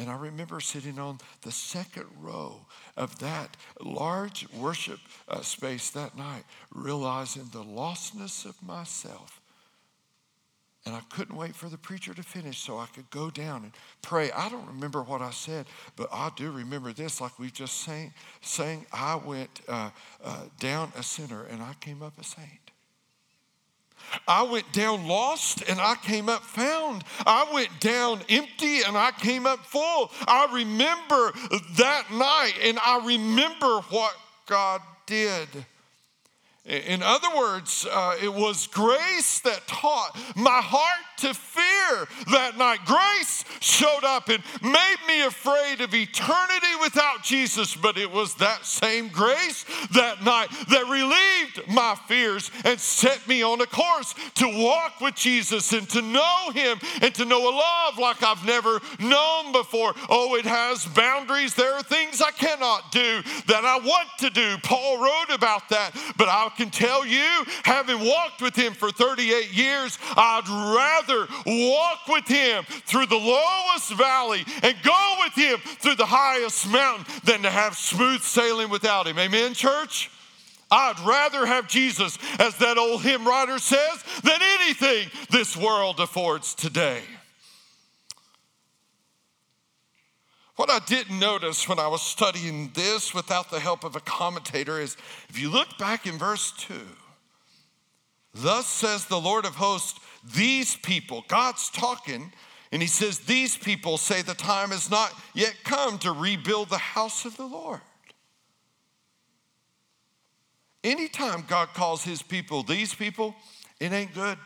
And 0.00 0.10
I 0.10 0.16
remember 0.16 0.60
sitting 0.60 0.98
on 0.98 1.18
the 1.42 1.50
second 1.50 2.06
row 2.20 2.66
of 2.96 3.18
that 3.20 3.56
large 3.80 4.46
worship 4.52 5.00
uh, 5.28 5.40
space 5.42 5.90
that 5.90 6.16
night, 6.16 6.44
realizing 6.72 7.48
the 7.52 7.64
lostness 7.64 8.44
of 8.44 8.60
myself 8.62 9.40
and 10.88 10.96
I 10.96 11.00
couldn't 11.14 11.36
wait 11.36 11.54
for 11.54 11.68
the 11.68 11.76
preacher 11.76 12.14
to 12.14 12.22
finish 12.22 12.58
so 12.58 12.78
I 12.78 12.86
could 12.86 13.10
go 13.10 13.28
down 13.28 13.64
and 13.64 13.72
pray. 14.00 14.30
I 14.32 14.48
don't 14.48 14.66
remember 14.66 15.02
what 15.02 15.20
I 15.20 15.30
said, 15.30 15.66
but 15.96 16.08
I 16.10 16.30
do 16.34 16.50
remember 16.50 16.94
this, 16.94 17.20
like 17.20 17.38
we 17.38 17.50
just 17.50 17.82
sang. 17.82 18.14
saying 18.40 18.86
I 18.90 19.16
went 19.16 19.60
uh, 19.68 19.90
uh, 20.24 20.44
down 20.58 20.90
a 20.96 21.02
sinner 21.02 21.44
and 21.44 21.62
I 21.62 21.74
came 21.80 22.02
up 22.02 22.18
a 22.18 22.24
saint. 22.24 22.70
I 24.26 24.42
went 24.44 24.72
down 24.72 25.06
lost 25.06 25.62
and 25.68 25.78
I 25.78 25.94
came 25.96 26.30
up 26.30 26.42
found. 26.42 27.04
I 27.26 27.46
went 27.52 27.80
down 27.80 28.22
empty 28.30 28.80
and 28.86 28.96
I 28.96 29.10
came 29.10 29.46
up 29.46 29.66
full. 29.66 30.10
I 30.26 30.48
remember 30.54 31.32
that 31.76 32.04
night 32.10 32.54
and 32.64 32.78
I 32.78 33.04
remember 33.04 33.80
what 33.90 34.14
God 34.46 34.80
did. 35.04 35.48
In 36.68 37.02
other 37.02 37.34
words, 37.34 37.86
uh, 37.90 38.16
it 38.22 38.32
was 38.32 38.66
grace 38.66 39.38
that 39.40 39.66
taught 39.66 40.18
my 40.36 40.60
heart 40.62 41.00
to 41.16 41.32
fear 41.32 42.06
that 42.30 42.58
night. 42.58 42.80
Grace 42.84 43.42
showed 43.60 44.04
up 44.04 44.28
and 44.28 44.42
made 44.62 44.96
me 45.06 45.22
afraid 45.22 45.80
of 45.80 45.94
eternity 45.94 46.66
without 46.82 47.22
Jesus, 47.22 47.74
but 47.74 47.96
it 47.96 48.10
was 48.10 48.34
that 48.34 48.66
same 48.66 49.08
grace 49.08 49.64
that 49.94 50.22
night 50.22 50.48
that 50.68 50.84
relieved 50.88 51.72
my 51.72 51.96
fears 52.06 52.50
and 52.64 52.78
set 52.78 53.26
me 53.26 53.42
on 53.42 53.62
a 53.62 53.66
course 53.66 54.14
to 54.34 54.46
walk 54.46 55.00
with 55.00 55.14
Jesus 55.14 55.72
and 55.72 55.88
to 55.88 56.02
know 56.02 56.50
Him 56.52 56.78
and 57.00 57.14
to 57.14 57.24
know 57.24 57.48
a 57.48 57.54
love 57.54 57.98
like 57.98 58.22
I've 58.22 58.44
never 58.44 58.80
known 59.00 59.52
before. 59.52 59.94
Oh, 60.10 60.36
it 60.36 60.44
has 60.44 60.84
boundaries. 60.84 61.54
There 61.54 61.72
are 61.72 61.82
things 61.82 62.20
I 62.20 62.30
cannot 62.32 62.92
do 62.92 63.22
that 63.46 63.64
I 63.64 63.78
want 63.78 64.08
to 64.18 64.28
do. 64.28 64.56
Paul 64.62 64.98
wrote 64.98 65.34
about 65.34 65.70
that, 65.70 65.92
but 66.18 66.28
I 66.28 66.50
can 66.58 66.70
tell 66.70 67.06
you, 67.06 67.44
having 67.64 68.04
walked 68.04 68.42
with 68.42 68.56
him 68.56 68.74
for 68.74 68.90
38 68.90 69.56
years, 69.56 69.96
I'd 70.16 70.48
rather 70.48 71.28
walk 71.46 72.08
with 72.08 72.26
him 72.26 72.64
through 72.64 73.06
the 73.06 73.16
lowest 73.16 73.94
valley 73.94 74.44
and 74.62 74.76
go 74.82 75.14
with 75.24 75.34
him 75.34 75.58
through 75.78 75.94
the 75.94 76.04
highest 76.04 76.68
mountain 76.68 77.06
than 77.22 77.42
to 77.42 77.50
have 77.50 77.76
smooth 77.76 78.22
sailing 78.22 78.70
without 78.70 79.06
him. 79.06 79.18
Amen, 79.18 79.54
church? 79.54 80.10
I'd 80.70 80.98
rather 81.06 81.46
have 81.46 81.68
Jesus, 81.68 82.18
as 82.38 82.56
that 82.56 82.76
old 82.76 83.02
hymn 83.02 83.26
writer 83.26 83.58
says, 83.58 84.04
than 84.22 84.40
anything 84.42 85.08
this 85.30 85.56
world 85.56 86.00
affords 86.00 86.54
today. 86.54 87.02
What 90.58 90.70
I 90.70 90.80
didn't 90.80 91.20
notice 91.20 91.68
when 91.68 91.78
I 91.78 91.86
was 91.86 92.02
studying 92.02 92.72
this 92.74 93.14
without 93.14 93.48
the 93.48 93.60
help 93.60 93.84
of 93.84 93.94
a 93.94 94.00
commentator 94.00 94.80
is 94.80 94.96
if 95.28 95.38
you 95.38 95.50
look 95.50 95.78
back 95.78 96.04
in 96.04 96.18
verse 96.18 96.50
2, 96.58 96.74
thus 98.34 98.66
says 98.66 99.04
the 99.04 99.20
Lord 99.20 99.44
of 99.44 99.54
hosts, 99.54 100.00
these 100.34 100.74
people, 100.74 101.24
God's 101.28 101.70
talking, 101.70 102.32
and 102.72 102.82
he 102.82 102.88
says, 102.88 103.20
These 103.20 103.56
people 103.56 103.98
say 103.98 104.20
the 104.20 104.34
time 104.34 104.70
has 104.70 104.90
not 104.90 105.14
yet 105.32 105.54
come 105.62 105.96
to 106.00 106.10
rebuild 106.10 106.70
the 106.70 106.78
house 106.78 107.24
of 107.24 107.36
the 107.36 107.46
Lord. 107.46 107.80
Anytime 110.82 111.44
God 111.46 111.68
calls 111.72 112.02
his 112.02 112.20
people 112.20 112.64
these 112.64 112.92
people, 112.92 113.36
it 113.78 113.92
ain't 113.92 114.12
good. 114.12 114.36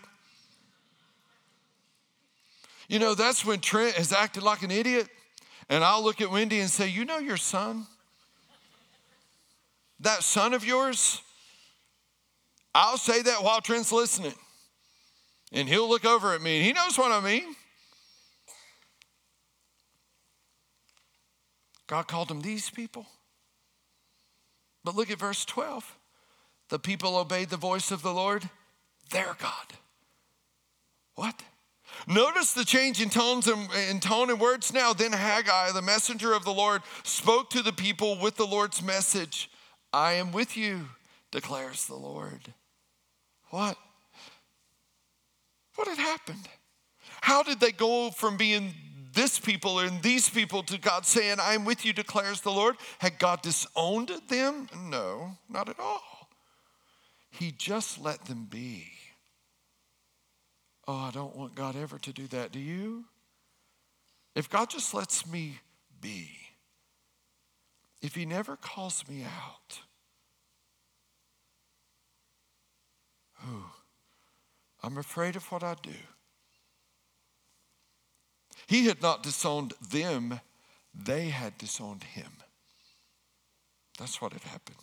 You 2.86 2.98
know, 2.98 3.14
that's 3.14 3.46
when 3.46 3.60
Trent 3.60 3.94
has 3.94 4.12
acted 4.12 4.42
like 4.42 4.62
an 4.62 4.70
idiot. 4.70 5.08
And 5.72 5.82
I'll 5.82 6.04
look 6.04 6.20
at 6.20 6.30
Wendy 6.30 6.60
and 6.60 6.68
say, 6.68 6.86
You 6.86 7.06
know 7.06 7.16
your 7.16 7.38
son? 7.38 7.86
That 10.00 10.22
son 10.22 10.52
of 10.52 10.66
yours? 10.66 11.22
I'll 12.74 12.98
say 12.98 13.22
that 13.22 13.42
while 13.42 13.62
Trent's 13.62 13.90
listening. 13.90 14.34
And 15.50 15.66
he'll 15.66 15.88
look 15.88 16.04
over 16.04 16.34
at 16.34 16.42
me 16.42 16.58
and 16.58 16.66
he 16.66 16.74
knows 16.74 16.98
what 16.98 17.10
I 17.10 17.20
mean. 17.20 17.56
God 21.86 22.06
called 22.06 22.28
them 22.28 22.42
these 22.42 22.68
people. 22.68 23.06
But 24.84 24.94
look 24.94 25.10
at 25.10 25.18
verse 25.18 25.46
12. 25.46 25.96
The 26.68 26.78
people 26.78 27.16
obeyed 27.16 27.48
the 27.48 27.56
voice 27.56 27.90
of 27.90 28.02
the 28.02 28.12
Lord, 28.12 28.46
their 29.10 29.36
God. 29.40 29.72
What? 31.14 31.42
Notice 32.06 32.52
the 32.52 32.64
change 32.64 33.00
in 33.00 33.10
tones 33.10 33.46
and 33.48 33.68
in 33.90 34.00
tone 34.00 34.30
and 34.30 34.40
words 34.40 34.72
now. 34.72 34.92
Then 34.92 35.12
Haggai, 35.12 35.72
the 35.72 35.82
messenger 35.82 36.32
of 36.32 36.44
the 36.44 36.52
Lord, 36.52 36.82
spoke 37.04 37.50
to 37.50 37.62
the 37.62 37.72
people 37.72 38.18
with 38.18 38.36
the 38.36 38.46
Lord's 38.46 38.82
message. 38.82 39.50
I 39.92 40.12
am 40.14 40.32
with 40.32 40.56
you, 40.56 40.88
declares 41.30 41.86
the 41.86 41.96
Lord. 41.96 42.54
What? 43.50 43.76
What 45.74 45.88
had 45.88 45.98
happened? 45.98 46.48
How 47.20 47.42
did 47.42 47.60
they 47.60 47.72
go 47.72 48.10
from 48.10 48.36
being 48.36 48.74
this 49.14 49.38
people 49.38 49.78
and 49.78 50.02
these 50.02 50.28
people 50.28 50.62
to 50.64 50.78
God 50.78 51.04
saying, 51.06 51.36
I 51.40 51.54
am 51.54 51.64
with 51.64 51.84
you, 51.84 51.92
declares 51.92 52.40
the 52.40 52.50
Lord? 52.50 52.76
Had 52.98 53.18
God 53.18 53.42
disowned 53.42 54.10
them? 54.28 54.68
No, 54.88 55.36
not 55.48 55.68
at 55.68 55.78
all. 55.78 56.28
He 57.30 57.52
just 57.52 58.00
let 58.00 58.24
them 58.24 58.46
be. 58.48 58.91
Oh, 60.88 60.96
I 60.96 61.10
don't 61.12 61.36
want 61.36 61.54
God 61.54 61.76
ever 61.76 61.98
to 61.98 62.12
do 62.12 62.26
that. 62.28 62.52
Do 62.52 62.58
you? 62.58 63.04
If 64.34 64.48
God 64.48 64.70
just 64.70 64.94
lets 64.94 65.26
me 65.26 65.60
be, 66.00 66.28
if 68.00 68.14
He 68.14 68.26
never 68.26 68.56
calls 68.56 69.04
me 69.08 69.22
out, 69.22 69.80
oh, 73.46 73.72
I'm 74.82 74.98
afraid 74.98 75.36
of 75.36 75.44
what 75.52 75.62
I 75.62 75.76
do. 75.82 75.90
He 78.66 78.86
had 78.86 79.02
not 79.02 79.22
disowned 79.22 79.74
them, 79.90 80.40
they 80.94 81.28
had 81.28 81.58
disowned 81.58 82.04
Him. 82.04 82.32
That's 83.98 84.20
what 84.20 84.32
had 84.32 84.42
happened. 84.42 84.78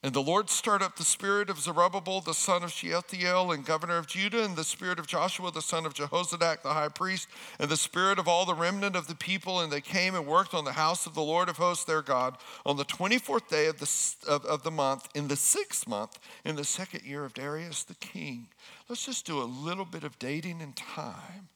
And 0.00 0.14
the 0.14 0.22
Lord 0.22 0.48
stirred 0.48 0.80
up 0.80 0.94
the 0.94 1.02
spirit 1.02 1.50
of 1.50 1.58
Zerubbabel, 1.58 2.20
the 2.20 2.32
son 2.32 2.62
of 2.62 2.70
Shealtiel, 2.70 3.50
and 3.50 3.66
governor 3.66 3.96
of 3.96 4.06
Judah, 4.06 4.44
and 4.44 4.54
the 4.54 4.62
spirit 4.62 5.00
of 5.00 5.08
Joshua, 5.08 5.50
the 5.50 5.60
son 5.60 5.84
of 5.84 5.94
Jehozadak, 5.94 6.62
the 6.62 6.72
high 6.72 6.88
priest, 6.88 7.26
and 7.58 7.68
the 7.68 7.76
spirit 7.76 8.20
of 8.20 8.28
all 8.28 8.46
the 8.46 8.54
remnant 8.54 8.94
of 8.94 9.08
the 9.08 9.16
people. 9.16 9.58
And 9.58 9.72
they 9.72 9.80
came 9.80 10.14
and 10.14 10.24
worked 10.24 10.54
on 10.54 10.64
the 10.64 10.72
house 10.72 11.06
of 11.06 11.14
the 11.14 11.22
Lord 11.22 11.48
of 11.48 11.56
hosts, 11.56 11.84
their 11.84 12.02
God, 12.02 12.36
on 12.64 12.76
the 12.76 12.84
24th 12.84 13.48
day 13.48 13.66
of 13.66 13.80
the, 13.80 14.30
of, 14.32 14.44
of 14.44 14.62
the 14.62 14.70
month, 14.70 15.08
in 15.16 15.26
the 15.26 15.36
sixth 15.36 15.88
month, 15.88 16.20
in 16.44 16.54
the 16.54 16.64
second 16.64 17.02
year 17.02 17.24
of 17.24 17.34
Darius 17.34 17.82
the 17.82 17.96
king. 17.96 18.46
Let's 18.88 19.04
just 19.04 19.26
do 19.26 19.42
a 19.42 19.42
little 19.42 19.84
bit 19.84 20.04
of 20.04 20.16
dating 20.20 20.60
in 20.60 20.74
time. 20.74 21.48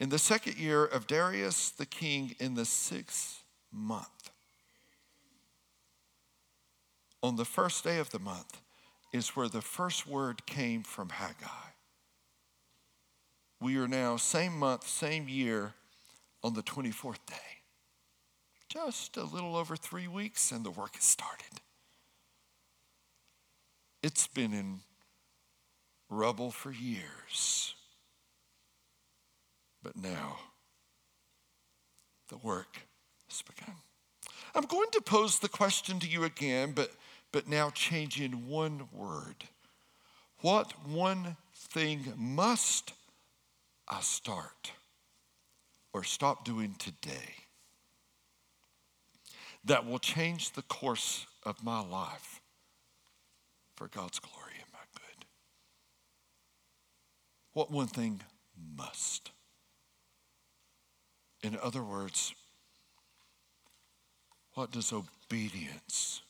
In 0.00 0.08
the 0.08 0.18
second 0.18 0.58
year 0.58 0.84
of 0.84 1.06
Darius 1.06 1.70
the 1.70 1.86
king, 1.86 2.34
in 2.40 2.54
the 2.54 2.64
sixth 2.64 3.44
month 3.70 4.21
on 7.22 7.36
the 7.36 7.44
first 7.44 7.84
day 7.84 7.98
of 7.98 8.10
the 8.10 8.18
month 8.18 8.60
is 9.12 9.36
where 9.36 9.48
the 9.48 9.62
first 9.62 10.06
word 10.06 10.46
came 10.46 10.82
from 10.82 11.10
Haggai. 11.10 11.46
We 13.60 13.76
are 13.76 13.86
now, 13.86 14.16
same 14.16 14.58
month, 14.58 14.88
same 14.88 15.28
year, 15.28 15.74
on 16.42 16.54
the 16.54 16.62
24th 16.62 17.24
day. 17.28 17.36
Just 18.68 19.16
a 19.16 19.22
little 19.22 19.54
over 19.54 19.76
three 19.76 20.08
weeks, 20.08 20.50
and 20.50 20.64
the 20.64 20.70
work 20.70 20.96
has 20.96 21.04
started. 21.04 21.60
It's 24.02 24.26
been 24.26 24.52
in 24.52 24.80
rubble 26.10 26.50
for 26.50 26.72
years. 26.72 27.74
But 29.82 29.96
now, 29.96 30.38
the 32.28 32.38
work 32.38 32.78
has 33.28 33.42
begun. 33.42 33.76
I'm 34.54 34.64
going 34.64 34.90
to 34.92 35.00
pose 35.00 35.38
the 35.38 35.48
question 35.48 36.00
to 36.00 36.08
you 36.08 36.24
again, 36.24 36.72
but 36.72 36.90
but 37.32 37.48
now 37.48 37.70
changing 37.70 38.46
one 38.46 38.88
word. 38.92 39.44
What 40.40 40.72
one 40.86 41.36
thing 41.54 42.12
must 42.16 42.92
I 43.88 44.00
start 44.00 44.72
or 45.92 46.04
stop 46.04 46.44
doing 46.44 46.74
today 46.78 47.34
that 49.64 49.86
will 49.86 49.98
change 49.98 50.52
the 50.52 50.62
course 50.62 51.26
of 51.44 51.64
my 51.64 51.80
life 51.80 52.40
for 53.76 53.88
God's 53.88 54.18
glory 54.18 54.54
and 54.60 54.72
my 54.72 54.80
good? 54.94 55.24
What 57.54 57.70
one 57.70 57.86
thing 57.86 58.20
must? 58.76 59.30
In 61.42 61.58
other 61.62 61.82
words, 61.82 62.34
what 64.54 64.70
does 64.70 64.92
obedience 64.92 66.20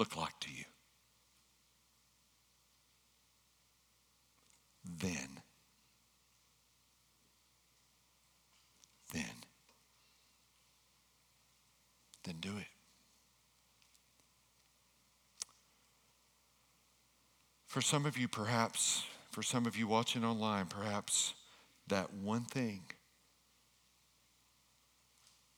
look 0.00 0.16
like 0.16 0.40
to 0.40 0.48
you? 0.50 0.64
Then, 4.82 5.42
then, 9.12 9.24
then 12.24 12.36
do 12.40 12.48
it. 12.56 12.64
For 17.66 17.82
some 17.82 18.06
of 18.06 18.16
you, 18.16 18.26
perhaps, 18.26 19.04
for 19.30 19.42
some 19.42 19.66
of 19.66 19.76
you 19.76 19.86
watching 19.86 20.24
online, 20.24 20.66
perhaps 20.66 21.34
that 21.88 22.14
one 22.14 22.44
thing 22.44 22.84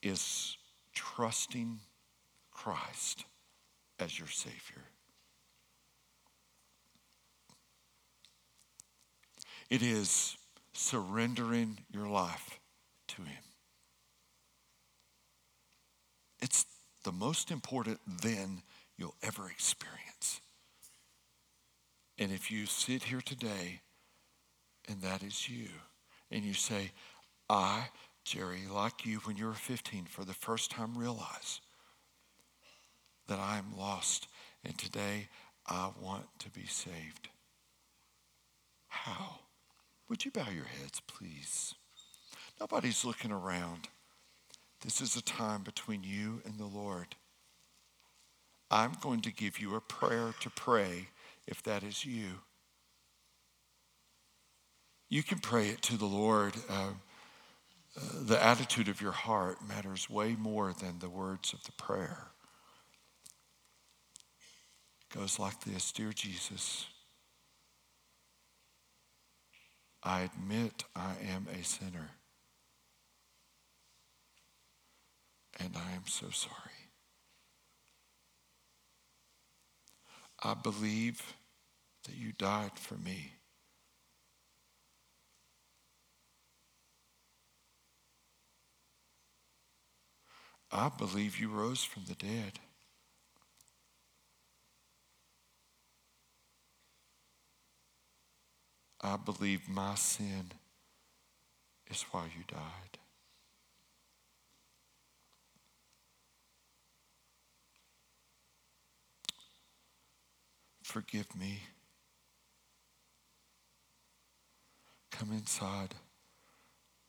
is 0.03 0.57
trusting 0.93 1.79
Christ 2.51 3.25
as 4.03 4.19
your 4.19 4.29
Savior. 4.29 4.83
It 9.71 9.81
is 9.81 10.37
surrendering 10.73 11.79
your 11.91 12.09
life 12.09 12.59
to 13.09 13.23
Him. 13.23 13.45
It's 16.41 16.67
the 17.05 17.13
most 17.13 17.51
important 17.51 18.01
then 18.23 18.63
you'll 18.99 19.15
ever 19.23 19.49
experience. 19.49 20.41
And 22.19 22.33
if 22.33 22.51
you 22.51 22.67
sit 22.67 23.05
here 23.05 23.21
today 23.21 23.81
and 24.89 25.01
that 25.03 25.23
is 25.23 25.49
you, 25.49 25.69
and 26.31 26.45
you 26.45 26.55
say, 26.55 26.91
I, 27.49 27.89
Jerry, 28.25 28.63
like 28.71 29.07
you 29.07 29.19
when 29.19 29.37
you 29.37 29.47
were 29.47 29.53
15, 29.53 30.07
for 30.07 30.25
the 30.25 30.35
first 30.35 30.71
time 30.71 30.97
realize 30.97 31.61
that 33.33 33.41
I 33.41 33.57
am 33.57 33.79
lost, 33.79 34.29
and 34.63 34.77
today 34.77 35.29
I 35.67 35.91
want 35.99 36.27
to 36.41 36.51
be 36.51 36.67
saved. 36.67 37.31
How? 38.89 39.37
Would 40.11 40.27
you 40.27 40.31
bow 40.31 40.51
your 40.55 40.67
heads, 40.67 41.01
please? 41.07 41.75
Nobody's 42.61 43.07
looking 43.07 43.33
around. 43.33 43.89
This 44.83 45.01
is 45.01 45.17
a 45.17 45.23
time 45.23 45.63
between 45.63 46.03
you 46.05 46.43
and 46.45 46.59
the 46.59 46.67
Lord. 46.67 47.17
I'm 48.71 48.93
going 49.01 49.23
to 49.23 49.33
give 49.33 49.59
you 49.59 49.77
a 49.77 49.81
prayer 49.81 50.35
to 50.41 50.51
pray 50.51 51.09
if 51.47 51.63
that 51.63 51.83
is 51.83 52.05
you. 52.05 52.41
You 55.09 55.23
can 55.23 55.39
pray 55.39 55.69
it 55.69 55.81
to 55.83 55.97
the 55.97 56.05
Lord. 56.05 56.53
Uh, 56.69 56.91
uh, 57.97 58.01
the 58.27 58.45
attitude 58.45 58.89
of 58.89 59.01
your 59.01 59.13
heart 59.13 59.67
matters 59.67 60.11
way 60.11 60.37
more 60.39 60.75
than 60.75 60.99
the 60.99 61.09
words 61.09 61.55
of 61.55 61.65
the 61.65 61.73
prayer. 61.73 62.33
Goes 65.15 65.39
like 65.39 65.61
this 65.65 65.93
Dear 65.93 66.13
Jesus, 66.13 66.87
I 70.03 70.23
admit 70.23 70.85
I 70.97 71.13
am 71.35 71.47
a 71.53 71.63
sinner. 71.63 72.11
And 75.61 75.77
I 75.77 75.95
am 75.95 76.07
so 76.07 76.31
sorry. 76.31 76.57
I 80.43 80.55
believe 80.55 81.35
that 82.05 82.17
you 82.17 82.33
died 82.33 82.73
for 82.77 82.95
me. 82.95 83.33
I 90.73 90.89
believe 90.89 91.39
you 91.39 91.51
rose 91.51 91.85
from 91.85 92.05
the 92.09 92.15
dead. 92.15 92.59
I 99.03 99.17
believe 99.17 99.69
my 99.69 99.97
sin 99.97 100.53
is 101.91 102.05
why 102.13 102.27
you 102.37 102.45
died. 102.47 102.99
Forgive 110.85 111.35
me. 111.35 111.61
Come 115.11 115.33
inside 115.33 115.95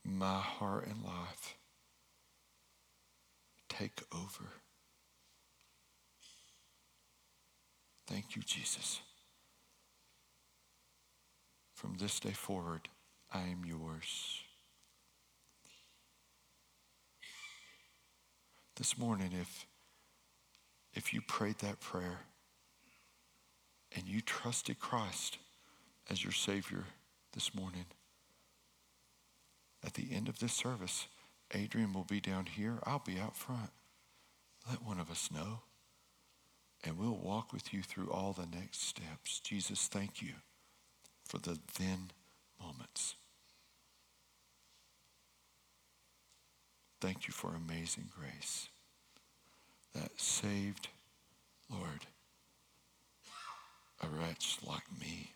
my 0.04 0.40
heart 0.40 0.88
and 0.88 1.04
life. 1.04 1.58
Take 3.70 4.02
over. 4.14 4.50
Thank 8.08 8.36
you, 8.36 8.42
Jesus. 8.42 9.02
From 11.84 11.96
this 11.96 12.18
day 12.22 12.32
forward, 12.32 12.88
I 13.34 13.42
am 13.42 13.66
yours. 13.66 14.40
This 18.78 18.98
morning, 18.98 19.32
if, 19.34 19.68
if 20.94 21.14
you 21.14 21.20
prayed 21.20 21.60
that 21.60 21.82
prayer 21.82 22.20
and 23.94 24.08
you 24.08 24.22
trusted 24.22 24.80
Christ 24.80 25.40
as 26.10 26.24
your 26.24 26.32
Savior 26.32 26.86
this 27.34 27.54
morning, 27.54 27.88
at 29.86 29.96
the 29.96 30.08
end 30.14 30.30
of 30.30 30.40
this 30.40 30.54
service, 30.54 31.08
Adrian 31.54 31.92
will 31.92 32.06
be 32.06 32.22
down 32.22 32.46
here. 32.46 32.80
I'll 32.86 33.04
be 33.06 33.20
out 33.20 33.36
front. 33.36 33.72
Let 34.70 34.82
one 34.82 35.02
of 35.02 35.12
us 35.12 35.30
know. 35.30 35.60
And 36.86 36.98
we'll 36.98 37.18
walk 37.18 37.52
with 37.52 37.74
you 37.74 37.84
through 37.84 38.10
all 38.10 38.32
the 38.32 38.48
next 38.58 38.84
steps. 38.84 39.42
Jesus, 39.42 39.88
thank 39.88 40.22
you 40.22 40.36
for 41.26 41.38
the 41.40 41.60
then 41.80 42.12
moments. 42.62 43.16
Thank 47.02 47.28
you 47.28 47.34
for 47.34 47.54
amazing 47.54 48.10
grace 48.18 48.70
that 49.94 50.20
saved, 50.20 50.88
Lord, 51.70 52.08
a 54.02 54.08
wretch 54.08 54.58
like 54.66 54.84
me. 55.00 55.32